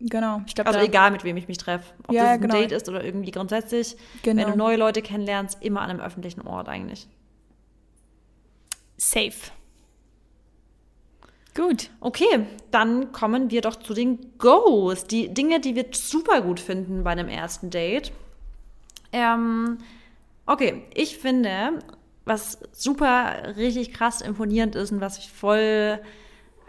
[0.00, 0.42] Genau.
[0.46, 1.92] Ich glaube, Also egal, mit wem ich mich treffe.
[2.06, 2.54] Ob Ja, das ein genau.
[2.54, 3.96] Date ist oder irgendwie grundsätzlich.
[4.22, 4.42] Genau.
[4.42, 7.06] Wenn du neue Leute kennenlernst, immer an einem öffentlichen Ort eigentlich.
[8.96, 9.52] safe.
[11.54, 11.90] Gut.
[12.00, 15.04] Okay, dann kommen wir doch zu den Goes.
[15.04, 18.10] Die Dinge, die wir super gut finden bei einem ersten Date.
[19.12, 19.78] Ähm,
[20.46, 21.78] okay, ich finde,
[22.24, 26.00] was super richtig krass imponierend ist und was ich voll,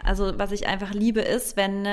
[0.02, 1.86] also was ich einfach liebe, ist, wenn,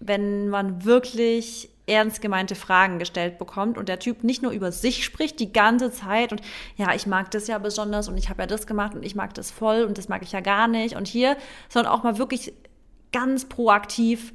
[0.00, 5.04] wenn man wirklich ernst gemeinte Fragen gestellt bekommt und der Typ nicht nur über sich
[5.04, 6.40] spricht die ganze Zeit und
[6.76, 9.34] ja, ich mag das ja besonders und ich habe ja das gemacht und ich mag
[9.34, 11.36] das voll und das mag ich ja gar nicht und hier,
[11.68, 12.52] sondern auch mal wirklich
[13.12, 14.32] ganz proaktiv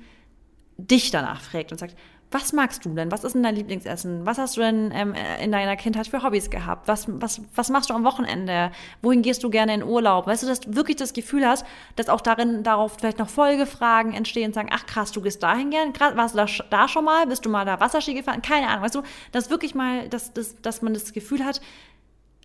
[0.77, 1.95] dich danach fragt und sagt,
[2.35, 3.13] was magst du denn?
[3.13, 4.25] Was ist denn dein Lieblingsessen?
[4.25, 6.85] Was hast du denn ähm, in deiner Kindheit für Hobbys gehabt?
[6.89, 8.71] Was, was, was machst du am Wochenende?
[9.01, 10.27] Wohin gehst du gerne in Urlaub?
[10.27, 11.65] Weißt du, dass du wirklich das Gefühl hast,
[11.95, 15.69] dass auch darin darauf vielleicht noch Folgefragen entstehen und sagen, ach krass, du gehst dahin
[15.69, 17.25] gern, warst du da, da schon mal?
[17.25, 18.41] Bist du mal da Wasserski gefahren?
[18.41, 21.61] Keine Ahnung, weißt du, dass wirklich mal, dass, dass, dass man das Gefühl hat,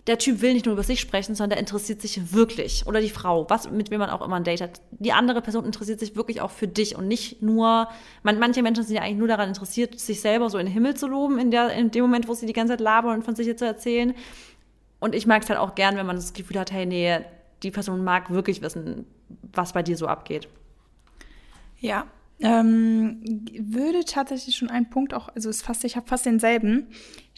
[0.07, 2.87] der Typ will nicht nur über sich sprechen, sondern der interessiert sich wirklich.
[2.87, 4.81] Oder die Frau, was, mit wem man auch immer ein Date hat.
[4.91, 7.87] Die andere Person interessiert sich wirklich auch für dich und nicht nur,
[8.23, 10.95] man, manche Menschen sind ja eigentlich nur daran interessiert, sich selber so in den Himmel
[10.95, 13.35] zu loben, in, der, in dem Moment, wo sie die ganze Zeit labern und von
[13.35, 14.15] sich zu erzählen.
[14.99, 17.19] Und ich mag es halt auch gern, wenn man das Gefühl hat, hey, nee,
[17.61, 19.05] die Person mag wirklich wissen,
[19.53, 20.47] was bei dir so abgeht.
[21.79, 22.05] Ja.
[22.39, 23.21] Ähm,
[23.59, 26.87] würde tatsächlich schon ein Punkt auch, also ist fast, ich habe fast denselben.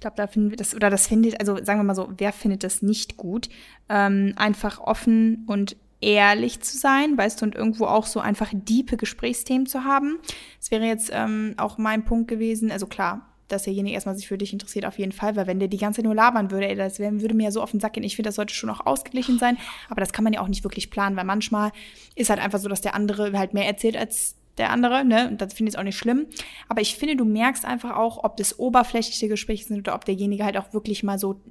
[0.04, 2.34] Ich glaube, da finden wir das, oder das findet, also sagen wir mal so, wer
[2.34, 3.48] findet das nicht gut?
[3.88, 8.98] Ähm, einfach offen und ehrlich zu sein, weißt du, und irgendwo auch so einfach diepe
[8.98, 10.20] Gesprächsthemen zu haben.
[10.60, 12.70] Das wäre jetzt ähm, auch mein Punkt gewesen.
[12.70, 15.70] Also klar, dass derjenige erstmal sich für dich interessiert, auf jeden Fall, weil wenn der
[15.70, 17.94] die ganze Zeit nur labern würde, ey, das würde mir ja so auf den Sack
[17.94, 18.04] gehen.
[18.04, 20.66] Ich finde, das sollte schon auch ausgeglichen sein, aber das kann man ja auch nicht
[20.66, 21.72] wirklich planen, weil manchmal
[22.18, 25.28] ist halt einfach so, dass der andere halt mehr erzählt als der andere, ne?
[25.30, 26.28] Und das finde ich auch nicht schlimm.
[26.70, 30.44] Aber ich finde, du merkst einfach auch, ob das oberflächliche Gespräche sind oder ob derjenige
[30.44, 31.42] halt auch wirklich mal so,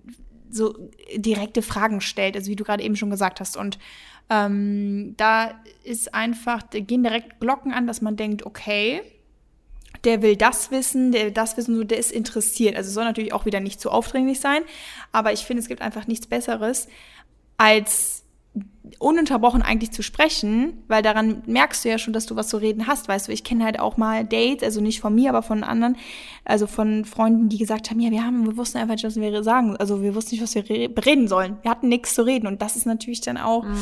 [0.51, 0.75] so
[1.17, 3.57] direkte Fragen stellt, also wie du gerade eben schon gesagt hast.
[3.57, 3.79] Und
[4.31, 9.03] ähm, da ist einfach, da gehen direkt Glocken an, dass man denkt, okay,
[10.05, 12.77] der will das wissen, der will das wissen, nur der ist interessiert.
[12.77, 14.63] Also soll natürlich auch wieder nicht zu aufdringlich sein,
[15.11, 16.89] aber ich finde, es gibt einfach nichts Besseres,
[17.57, 18.22] als
[18.99, 22.87] ununterbrochen eigentlich zu sprechen, weil daran merkst du ja schon, dass du was zu reden
[22.87, 23.33] hast, weißt du.
[23.33, 25.97] Ich kenne halt auch mal Dates, also nicht von mir, aber von anderen,
[26.45, 29.43] also von Freunden, die gesagt haben, ja, wir haben, wir wussten einfach nicht, was wir
[29.43, 31.57] sagen, also wir wussten nicht, was wir reden sollen.
[31.63, 33.77] Wir hatten nichts zu reden und das ist natürlich dann auch, mhm.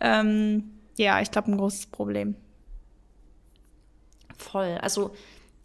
[0.00, 2.34] ähm, ja, ich glaube, ein großes Problem.
[4.36, 4.78] Voll.
[4.80, 5.12] Also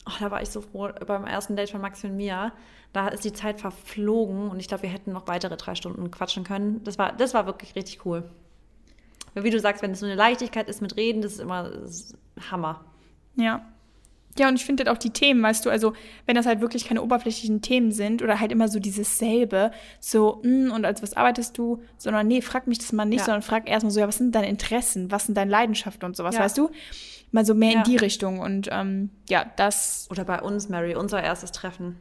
[0.05, 2.53] oh, da war ich so froh beim ersten Date von Maxi und Mia.
[2.93, 6.43] Da ist die Zeit verflogen und ich glaube, wir hätten noch weitere drei Stunden quatschen
[6.43, 6.83] können.
[6.83, 8.23] Das war, das war wirklich richtig cool.
[9.33, 11.89] Wie du sagst, wenn es so eine Leichtigkeit ist mit Reden, das ist immer das
[11.89, 12.17] ist
[12.51, 12.85] Hammer.
[13.35, 13.65] Ja.
[14.37, 15.93] Ja, und ich finde halt auch die Themen, weißt du, also
[16.25, 20.41] wenn das halt wirklich keine oberflächlichen Themen sind oder halt immer so dieses selbe, so,
[20.43, 23.25] mh, hm, und als was arbeitest du, sondern nee, frag mich das mal nicht, ja.
[23.25, 26.35] sondern frag erstmal so, ja, was sind deine Interessen, was sind deine Leidenschaften und sowas,
[26.35, 26.41] ja.
[26.41, 26.69] weißt du?
[27.35, 27.77] Mal so mehr ja.
[27.79, 30.07] in die Richtung und ähm, ja, das.
[30.09, 31.97] Oder bei uns, Mary, unser erstes Treffen.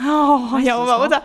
[0.00, 1.22] Oh, weißt ja, aber unser,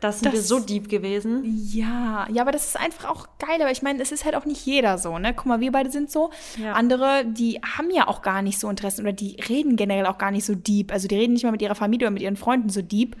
[0.00, 1.44] das sind das, wir so deep gewesen.
[1.70, 3.60] Ja, ja, aber das ist einfach auch geil.
[3.60, 5.32] Aber ich meine, es ist halt auch nicht jeder so, ne?
[5.32, 6.30] Guck mal, wir beide sind so.
[6.56, 6.72] Ja.
[6.72, 10.32] Andere, die haben ja auch gar nicht so Interessen oder die reden generell auch gar
[10.32, 10.92] nicht so deep.
[10.92, 13.16] Also die reden nicht mal mit ihrer Familie oder mit ihren Freunden so deep.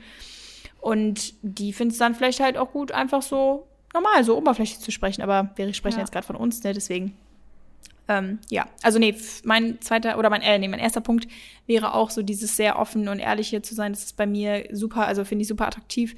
[0.80, 4.90] Und die finden es dann vielleicht halt auch gut, einfach so normal, so oberflächlich zu
[4.90, 5.22] sprechen.
[5.22, 6.02] Aber wir sprechen ja.
[6.02, 6.72] jetzt gerade von uns, ne?
[6.72, 7.16] Deswegen
[8.08, 11.26] ähm, ja, also nee, mein zweiter oder mein, äh, nee, mein erster Punkt
[11.66, 13.92] wäre auch so dieses sehr offen und ehrliche zu sein.
[13.92, 16.14] Das ist bei mir super, also finde ich super attraktiv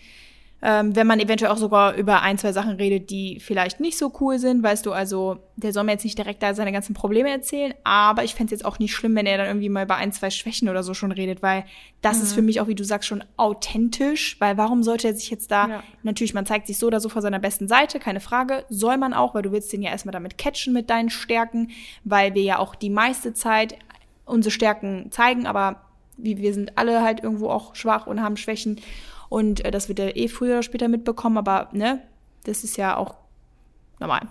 [0.62, 4.10] ähm, wenn man eventuell auch sogar über ein, zwei Sachen redet, die vielleicht nicht so
[4.20, 7.30] cool sind, weißt du, also der soll mir jetzt nicht direkt da seine ganzen Probleme
[7.30, 9.96] erzählen, aber ich fände es jetzt auch nicht schlimm, wenn er dann irgendwie mal über
[9.96, 11.64] ein, zwei Schwächen oder so schon redet, weil
[12.00, 12.22] das mhm.
[12.22, 15.50] ist für mich auch, wie du sagst, schon authentisch, weil warum sollte er sich jetzt
[15.50, 15.82] da, ja.
[16.02, 19.12] natürlich, man zeigt sich so oder so vor seiner besten Seite, keine Frage, soll man
[19.12, 21.70] auch, weil du willst den ja erstmal damit catchen mit deinen Stärken,
[22.04, 23.76] weil wir ja auch die meiste Zeit
[24.24, 25.82] unsere Stärken zeigen, aber
[26.16, 28.80] wie wir sind alle halt irgendwo auch schwach und haben Schwächen
[29.28, 32.02] und äh, das wird er eh früher oder später mitbekommen, aber ne,
[32.44, 33.14] das ist ja auch
[33.98, 34.28] normal.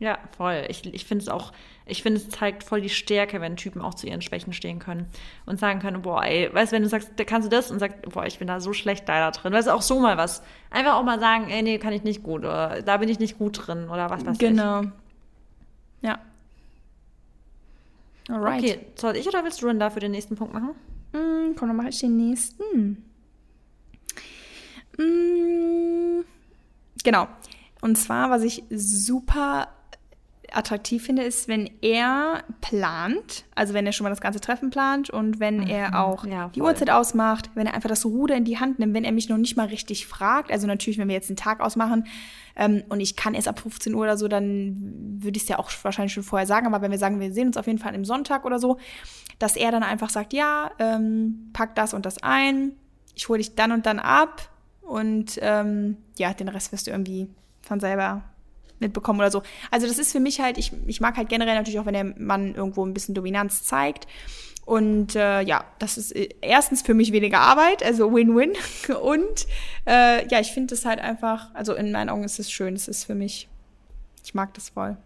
[0.00, 0.64] Ja, voll.
[0.68, 1.52] Ich, ich finde es auch,
[1.84, 5.06] ich finde, es zeigt voll die Stärke, wenn Typen auch zu ihren Schwächen stehen können
[5.44, 7.80] und sagen können, boah, ey, weißt du, wenn du sagst, da kannst du das und
[7.80, 9.52] sagst, boah, ich bin da so schlecht da drin.
[9.52, 10.42] Weißt du, auch so mal was.
[10.70, 13.36] Einfach auch mal sagen, ey, nee, kann ich nicht gut oder da bin ich nicht
[13.36, 14.80] gut drin oder was weiß genau.
[14.80, 14.88] ich.
[14.88, 14.96] Genau.
[16.00, 16.18] Ja.
[18.30, 18.64] Alright.
[18.64, 20.70] Okay, soll ich oder willst du denn da für den nächsten Punkt machen?
[21.12, 23.09] Mm, komm, dann mache ich den nächsten.
[25.00, 26.24] Mm,
[27.02, 27.28] genau.
[27.80, 29.68] Und zwar, was ich super
[30.52, 35.10] attraktiv finde, ist, wenn er plant, also wenn er schon mal das ganze Treffen plant
[35.10, 35.66] und wenn mhm.
[35.68, 38.94] er auch ja, die Uhrzeit ausmacht, wenn er einfach das Ruder in die Hand nimmt,
[38.94, 41.60] wenn er mich noch nicht mal richtig fragt, also natürlich, wenn wir jetzt einen Tag
[41.60, 42.06] ausmachen
[42.56, 45.58] ähm, und ich kann erst ab 15 Uhr oder so, dann würde ich es ja
[45.58, 47.94] auch wahrscheinlich schon vorher sagen, aber wenn wir sagen, wir sehen uns auf jeden Fall
[47.94, 48.78] am Sonntag oder so,
[49.38, 52.72] dass er dann einfach sagt, ja, ähm, pack das und das ein,
[53.14, 54.49] ich hole dich dann und dann ab,
[54.90, 57.28] und ähm, ja, den Rest wirst du irgendwie
[57.62, 58.24] von selber
[58.80, 59.44] mitbekommen oder so.
[59.70, 62.12] Also das ist für mich halt, ich, ich mag halt generell natürlich auch, wenn der
[62.18, 64.08] Mann irgendwo ein bisschen Dominanz zeigt.
[64.66, 68.54] Und äh, ja, das ist äh, erstens für mich weniger Arbeit, also Win-Win.
[69.00, 69.46] Und
[69.86, 72.74] äh, ja, ich finde das halt einfach, also in meinen Augen ist es schön.
[72.74, 73.48] Es ist für mich,
[74.24, 74.96] ich mag das voll.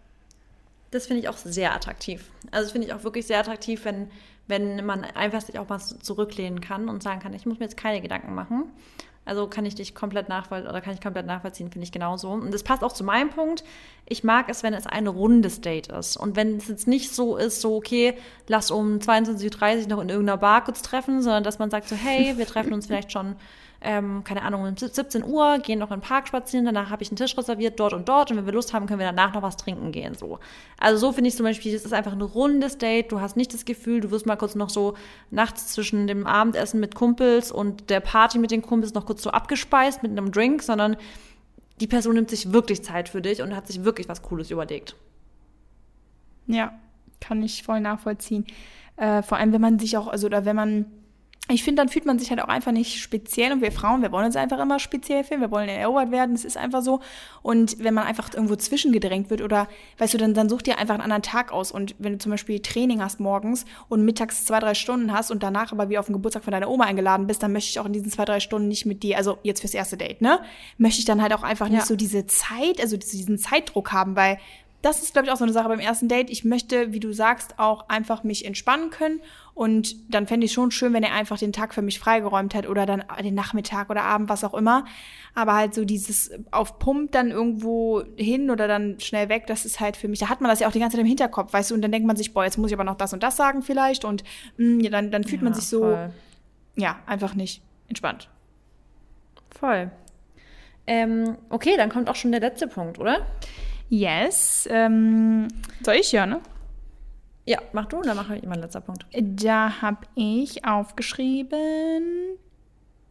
[0.89, 2.31] Das finde ich auch sehr attraktiv.
[2.49, 4.09] Also das finde ich auch wirklich sehr attraktiv, wenn,
[4.47, 7.77] wenn man einfach sich auch mal zurücklehnen kann und sagen kann, ich muss mir jetzt
[7.77, 8.71] keine Gedanken machen.
[9.25, 12.29] Also kann ich dich komplett nachvollziehen oder kann ich komplett nachvollziehen, finde ich genauso.
[12.29, 13.63] Und das passt auch zu meinem Punkt.
[14.05, 16.15] Ich mag es, wenn es ein rundes Date ist.
[16.15, 18.13] Und wenn es jetzt nicht so ist, so, okay,
[18.47, 21.95] lass um 22.30 Uhr noch in irgendeiner Bar kurz treffen, sondern dass man sagt so,
[21.95, 23.35] hey, wir treffen uns vielleicht schon
[23.85, 27.09] ähm, keine Ahnung, um 17 Uhr, gehen noch in den Park spazieren, danach habe ich
[27.09, 29.43] einen Tisch reserviert, dort und dort und wenn wir Lust haben, können wir danach noch
[29.43, 30.15] was trinken gehen.
[30.15, 30.39] So.
[30.77, 33.53] Also so finde ich zum Beispiel, das ist einfach ein rundes Date, du hast nicht
[33.53, 34.95] das Gefühl, du wirst mal kurz noch so
[35.29, 39.29] nachts zwischen dem Abendessen mit Kumpels und der Party mit den Kumpels noch kurz so
[39.29, 40.97] abgespeist mit einem Drink, sondern
[41.79, 44.95] die Person nimmt sich wirklich Zeit für dich und hat sich wirklich was Cooles überlegt.
[46.47, 46.73] Ja,
[47.19, 48.45] kann ich voll nachvollziehen.
[48.97, 50.85] Äh, vor allem, wenn man sich auch, also oder wenn man
[51.47, 53.51] ich finde, dann fühlt man sich halt auch einfach nicht speziell.
[53.51, 55.41] Und wir Frauen, wir wollen uns einfach immer speziell fühlen.
[55.41, 56.33] Wir wollen erobert werden.
[56.33, 57.01] Das ist einfach so.
[57.43, 59.67] Und wenn man einfach irgendwo zwischengedrängt wird oder,
[59.99, 61.71] weißt du, dann, dann such dir einfach einen anderen Tag aus.
[61.71, 65.43] Und wenn du zum Beispiel Training hast morgens und mittags zwei, drei Stunden hast und
[65.43, 67.85] danach aber wieder auf den Geburtstag von deiner Oma eingeladen bist, dann möchte ich auch
[67.85, 70.39] in diesen zwei, drei Stunden nicht mit dir, also jetzt fürs erste Date, ne?
[70.79, 74.39] Möchte ich dann halt auch einfach nicht so diese Zeit, also diesen Zeitdruck haben, weil
[74.85, 76.29] das ist, glaube ich, auch so eine Sache beim ersten Date.
[76.29, 79.19] Ich möchte, wie du sagst, auch einfach mich entspannen können.
[79.55, 82.67] Und dann fände ich schon schön, wenn er einfach den Tag für mich freigeräumt hat
[82.67, 84.85] oder dann den Nachmittag oder Abend, was auch immer.
[85.33, 89.79] Aber halt so dieses auf Pump dann irgendwo hin oder dann schnell weg, das ist
[89.79, 91.71] halt für mich, da hat man das ja auch die ganze Zeit im Hinterkopf, weißt
[91.71, 93.37] du, und dann denkt man sich, boah, jetzt muss ich aber noch das und das
[93.37, 94.23] sagen vielleicht und
[94.57, 96.11] mh, ja, dann, dann fühlt Ja, man sich so, voll.
[96.75, 98.29] ja, einfach nicht entspannt.
[99.49, 99.89] Voll.
[100.85, 103.25] Ähm, okay, dann kommt auch schon der letzte Punkt, oder?
[103.89, 105.47] Yes, ähm,
[105.83, 106.41] soll ich ja, ne?
[107.45, 109.05] Ja, mach du, dann mache ich mein letzter Punkt.
[109.13, 112.37] Da habe ich aufgeschrieben,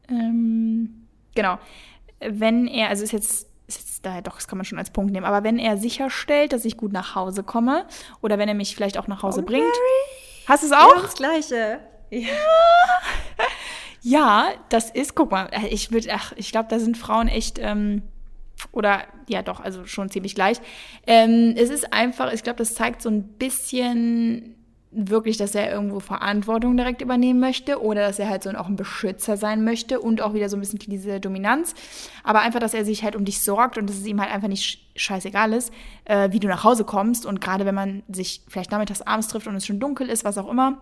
[0.09, 1.59] ähm, genau,
[2.21, 5.13] wenn er, also ist jetzt, ist jetzt da, doch, das kann man schon als Punkt
[5.13, 7.87] nehmen, aber wenn er sicherstellt, dass ich gut nach Hause komme
[8.23, 9.65] oder wenn er mich vielleicht auch nach Hause Oh, bringt.
[10.49, 11.01] Hast du es auch?
[11.03, 11.79] das Gleiche.
[12.11, 12.29] Ja.
[14.03, 18.03] Ja, das ist, guck mal, ich würde, ach, ich glaube, da sind Frauen echt, ähm,
[18.73, 20.59] oder ja doch, also schon ziemlich gleich.
[21.07, 24.55] Ähm, es ist einfach, ich glaube, das zeigt so ein bisschen
[24.97, 28.77] wirklich, dass er irgendwo Verantwortung direkt übernehmen möchte oder dass er halt so auch ein
[28.77, 31.75] Beschützer sein möchte und auch wieder so ein bisschen diese Dominanz.
[32.23, 34.47] Aber einfach, dass er sich halt um dich sorgt und dass es ihm halt einfach
[34.47, 35.73] nicht sch- scheißegal ist,
[36.05, 37.27] äh, wie du nach Hause kommst.
[37.27, 40.39] Und gerade wenn man sich vielleicht nachmittags abends trifft und es schon dunkel ist, was
[40.39, 40.81] auch immer,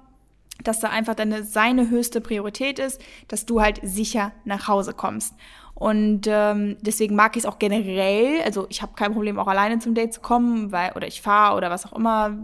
[0.62, 5.34] dass da einfach deine, seine höchste Priorität ist, dass du halt sicher nach Hause kommst.
[5.74, 9.78] Und ähm, deswegen mag ich es auch generell, also ich habe kein Problem, auch alleine
[9.80, 12.36] zum Date zu kommen, weil, oder ich fahre oder was auch immer,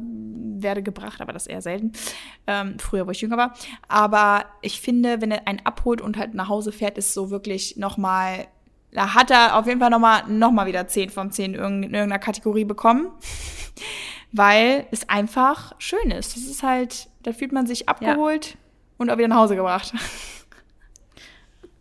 [0.60, 1.92] werde gebracht, aber das eher selten.
[2.48, 3.54] Ähm, früher, wo ich jünger war.
[3.86, 7.76] Aber ich finde, wenn er einen abholt und halt nach Hause fährt, ist so wirklich
[7.76, 8.48] nochmal,
[8.92, 11.84] da hat er auf jeden Fall nochmal noch mal wieder 10 von 10 in irgend-
[11.84, 13.08] in irgendeiner Kategorie bekommen
[14.32, 16.34] weil es einfach schön ist.
[16.36, 18.56] Das ist halt, da fühlt man sich abgeholt
[18.98, 19.92] und auch wieder nach Hause gebracht.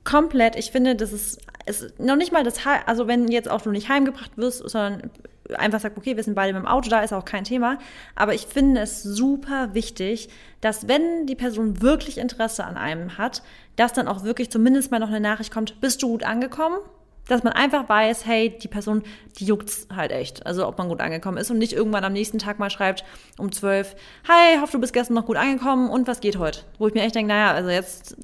[0.08, 0.56] Komplett.
[0.56, 2.56] Ich finde, das ist, ist noch nicht mal das,
[2.86, 5.12] also wenn jetzt auch du nicht heimgebracht wirst, sondern
[5.58, 7.78] einfach sagst, okay, wir sind beide mit dem Auto da, ist auch kein Thema.
[8.16, 10.30] Aber ich finde es super wichtig,
[10.62, 13.44] dass wenn die Person wirklich Interesse an einem hat,
[13.76, 16.78] dass dann auch wirklich zumindest mal noch eine Nachricht kommt, bist du gut angekommen?
[17.28, 19.04] Dass man einfach weiß, hey, die Person,
[19.40, 20.46] die juckt's halt echt.
[20.46, 23.04] Also ob man gut angekommen ist und nicht irgendwann am nächsten Tag mal schreibt
[23.38, 26.62] um zwölf, hi, hoffe du bist gestern noch gut angekommen und was geht heute?
[26.78, 28.16] Wo ich mir echt denke, naja, also jetzt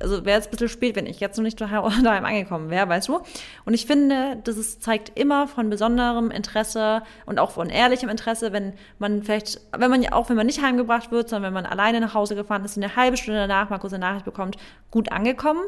[0.00, 3.08] also wäre es ein bisschen spät, wenn ich jetzt noch nicht daheim angekommen wäre, weißt
[3.08, 3.20] du?
[3.64, 8.52] Und ich finde, das ist, zeigt immer von besonderem Interesse und auch von ehrlichem Interesse,
[8.52, 11.70] wenn man vielleicht, wenn man ja auch, wenn man nicht heimgebracht wird, sondern wenn man
[11.70, 14.56] alleine nach Hause gefahren ist, eine halbe Stunde danach mal kurz eine Nachricht bekommt,
[14.90, 15.62] gut angekommen.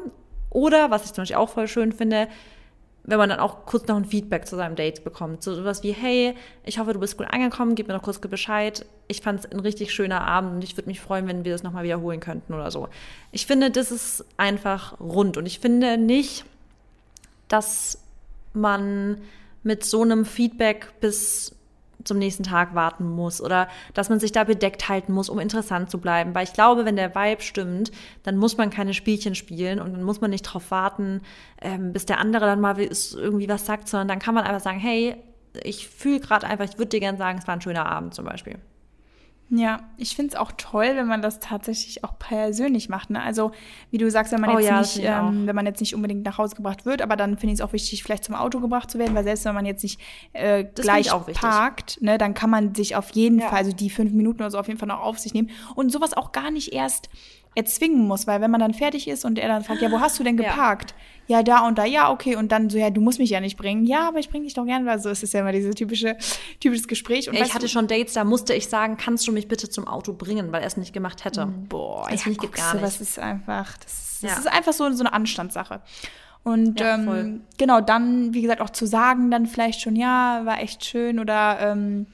[0.50, 2.28] Oder, was ich zum Beispiel auch voll schön finde,
[3.04, 5.42] wenn man dann auch kurz noch ein Feedback zu seinem Date bekommt.
[5.42, 8.86] So sowas wie, hey, ich hoffe, du bist gut angekommen, gib mir noch kurz Bescheid.
[9.08, 11.64] Ich fand es ein richtig schöner Abend und ich würde mich freuen, wenn wir das
[11.64, 12.88] nochmal wiederholen könnten oder so.
[13.32, 16.44] Ich finde, das ist einfach rund und ich finde nicht,
[17.48, 17.98] dass
[18.52, 19.20] man
[19.64, 21.56] mit so einem Feedback bis
[22.04, 25.90] zum nächsten Tag warten muss oder dass man sich da bedeckt halten muss, um interessant
[25.90, 26.34] zu bleiben.
[26.34, 27.92] Weil ich glaube, wenn der Vibe stimmt,
[28.22, 31.22] dann muss man keine Spielchen spielen und dann muss man nicht drauf warten,
[31.60, 34.78] ähm, bis der andere dann mal irgendwie was sagt, sondern dann kann man einfach sagen,
[34.78, 35.16] hey,
[35.62, 38.24] ich fühle gerade einfach, ich würde dir gerne sagen, es war ein schöner Abend zum
[38.24, 38.58] Beispiel.
[39.54, 43.10] Ja, ich finde es auch toll, wenn man das tatsächlich auch persönlich macht.
[43.10, 43.22] Ne?
[43.22, 43.52] Also,
[43.90, 45.94] wie du sagst, wenn man Oh jetzt ja, das nicht, ähm, wenn man jetzt nicht
[45.94, 48.60] unbedingt nach Hause gebracht wird, aber dann finde ich es auch wichtig, vielleicht zum Auto
[48.60, 50.00] gebracht zu werden, weil selbst wenn man jetzt nicht
[50.32, 53.48] äh, finde gleich ich auch parkt, ne, dann kann man sich auf jeden Ja.
[53.48, 55.92] Fall, also die fünf Minuten oder so auf jeden Fall noch auf sich nehmen und
[55.92, 57.10] sowas auch gar nicht erst
[57.54, 60.18] erzwingen muss, weil wenn man dann fertig ist und er dann fragt, ja, wo hast
[60.18, 60.50] du denn Ja.
[60.50, 60.94] geparkt?
[61.26, 63.56] Ja, da und da, ja, okay, und dann so, ja, du musst mich ja nicht
[63.56, 63.84] bringen.
[63.86, 66.16] Ja, aber ich bringe dich doch gerne, weil so ist es ja immer dieses typische,
[66.60, 67.28] typisches Gespräch.
[67.28, 69.86] Und Ich hatte du, schon Dates, da musste ich sagen, kannst du mich bitte zum
[69.86, 71.46] Auto bringen, weil er es nicht gemacht hätte.
[71.68, 72.86] Boah, Das ja, ich geht gar du, nicht.
[72.86, 74.38] Das ist einfach, das, ist- das Ja.
[74.38, 75.80] ist einfach so, so eine Anstandssache.
[76.44, 80.60] Und Ja, ähm, genau, dann, wie gesagt, auch zu sagen, dann vielleicht schon, ja, war
[80.60, 82.06] echt schön oder ähm,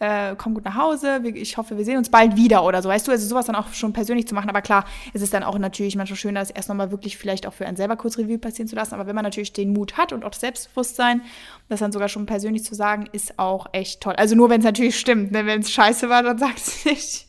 [0.00, 3.06] äh, komm gut nach Hause, ich hoffe, wir sehen uns bald wieder oder so, weißt
[3.06, 5.58] du, also sowas dann auch schon persönlich zu machen, aber klar, es ist dann auch
[5.58, 8.68] natürlich manchmal schöner, das erst nochmal wirklich vielleicht auch für einen selber kurz Revue passieren
[8.68, 11.22] zu lassen, aber wenn man natürlich den Mut hat und auch das Selbstbewusstsein,
[11.68, 14.14] das dann sogar schon persönlich zu sagen, ist auch echt toll.
[14.16, 15.46] Also nur, wenn es natürlich stimmt, ne?
[15.46, 17.26] wenn es scheiße war, dann sagst du nicht.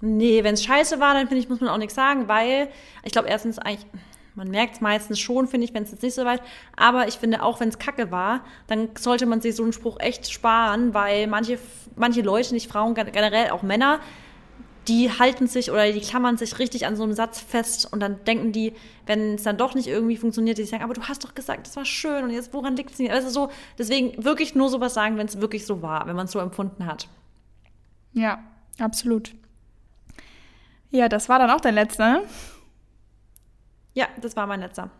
[0.00, 2.68] Nee, wenn es scheiße war, dann finde ich, muss man auch nichts sagen, weil
[3.04, 3.86] ich glaube, erstens eigentlich,
[4.34, 6.42] man merkt es meistens schon, finde ich, wenn es jetzt nicht so weit,
[6.76, 9.98] aber ich finde auch, wenn es kacke war, dann sollte man sich so einen Spruch
[10.00, 11.58] echt sparen, weil manche,
[11.96, 14.00] manche Leute, nicht Frauen, gen- generell auch Männer,
[14.88, 18.22] die halten sich oder die klammern sich richtig an so einem Satz fest und dann
[18.24, 18.74] denken die,
[19.06, 21.76] wenn es dann doch nicht irgendwie funktioniert, die sagen, aber du hast doch gesagt, das
[21.76, 23.10] war schön und jetzt woran liegt es nicht?
[23.10, 26.32] Also so, deswegen wirklich nur sowas sagen, wenn es wirklich so war, wenn man es
[26.32, 27.08] so empfunden hat.
[28.12, 28.42] Ja,
[28.78, 29.34] absolut.
[30.90, 32.22] Ja, das war dann auch dein letzter, ne?
[33.94, 34.90] Ja, das war mein letzter.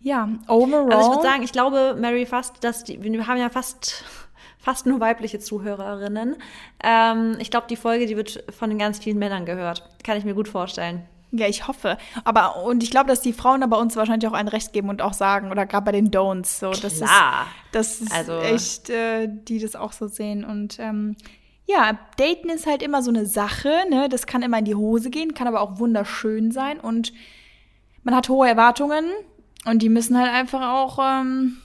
[0.00, 0.92] Ja, overall.
[0.92, 4.04] Also ich würde sagen, ich glaube, Mary, fast, dass die, wir haben ja fast
[4.58, 6.36] fast nur weibliche Zuhörerinnen.
[6.82, 9.88] Ähm, ich glaube, die Folge, die wird von ganz vielen Männern gehört.
[10.04, 11.02] Kann ich mir gut vorstellen.
[11.32, 11.96] Ja, ich hoffe.
[12.24, 14.88] Aber und ich glaube, dass die Frauen da bei uns wahrscheinlich auch ein Recht geben
[14.88, 16.58] und auch sagen, oder gerade bei den Don'ts.
[16.58, 17.46] So, das Klar.
[17.46, 20.44] ist, das ist Also- echt, äh, die das auch so sehen.
[20.44, 21.16] Und ähm,
[21.66, 24.08] ja, Daten ist halt immer so eine Sache, ne?
[24.08, 26.80] Das kann immer in die Hose gehen, kann aber auch wunderschön sein.
[26.80, 27.12] Und
[28.02, 29.04] man hat hohe Erwartungen
[29.66, 31.58] und die müssen halt einfach auch ähm,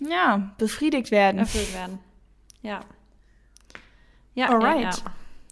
[0.00, 1.38] ja, befriedigt werden.
[1.38, 1.98] Erfüllt werden.
[2.62, 2.80] Ja.
[4.34, 4.80] Ja, Alright.
[4.82, 4.96] ja, ja.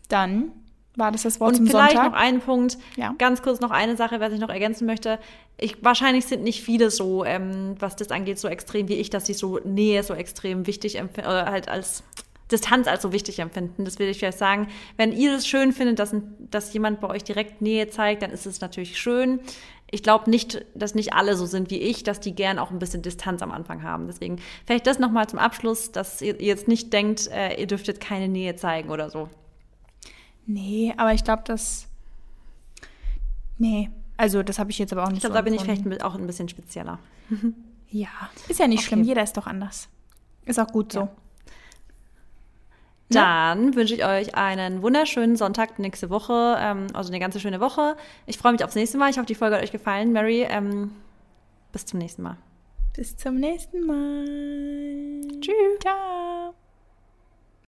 [0.09, 0.53] Dann
[0.97, 2.13] war das das Wort Und zum vielleicht Sonntag.
[2.13, 3.15] noch ein Punkt, Ja.
[3.19, 5.19] ganz kurz noch eine Sache, was ich noch ergänzen möchte.
[5.57, 9.27] Ich, wahrscheinlich sind nicht viele so, ähm, was das angeht, so extrem wie ich, dass
[9.27, 12.03] sie so Nähe so extrem wichtig empfinden, oder halt als
[12.51, 13.85] Distanz als so wichtig empfinden.
[13.85, 14.67] Das will ich vielleicht sagen.
[14.97, 16.15] Wenn ihr es schön findet, dass,
[16.51, 19.41] dass jemand bei euch direkt Nähe zeigt, dann ist es natürlich schön.
[19.93, 22.79] Ich glaube nicht, dass nicht alle so sind wie ich, dass die gern auch ein
[22.79, 24.07] bisschen Distanz am Anfang haben.
[24.07, 28.29] Deswegen vielleicht das nochmal zum Abschluss, dass ihr, jetzt nicht denkt, äh, ihr dürftet keine
[28.29, 29.29] Nähe zeigen oder so.
[30.47, 31.87] Nee, aber ich glaube, das.
[33.59, 33.91] Nee.
[34.17, 36.05] Also, das habe ich jetzt aber auch nicht Ich glaube, so da bin ich vielleicht
[36.05, 36.99] auch ein bisschen spezieller.
[37.89, 38.09] Ja,
[38.49, 38.89] ist ja nicht Okay.
[38.89, 39.05] schlimm.
[39.05, 39.89] Jeder ist doch anders.
[40.45, 41.01] Ist auch gut so.
[41.01, 41.09] Ja.
[43.11, 43.17] Ne?
[43.21, 47.97] Dann wünsche ich euch einen wunderschönen Sonntag nächste Woche, ähm, also eine ganze schöne Woche.
[48.27, 49.11] Ich freue mich aufs nächste Mal.
[49.11, 50.13] Ich hoffe, die Folge hat euch gefallen.
[50.13, 50.93] Mary, ähm,
[51.73, 52.37] bis zum nächsten Mal.
[52.95, 55.41] Bis zum nächsten Mal.
[55.41, 55.79] Tschüss.
[55.81, 56.55] Ciao.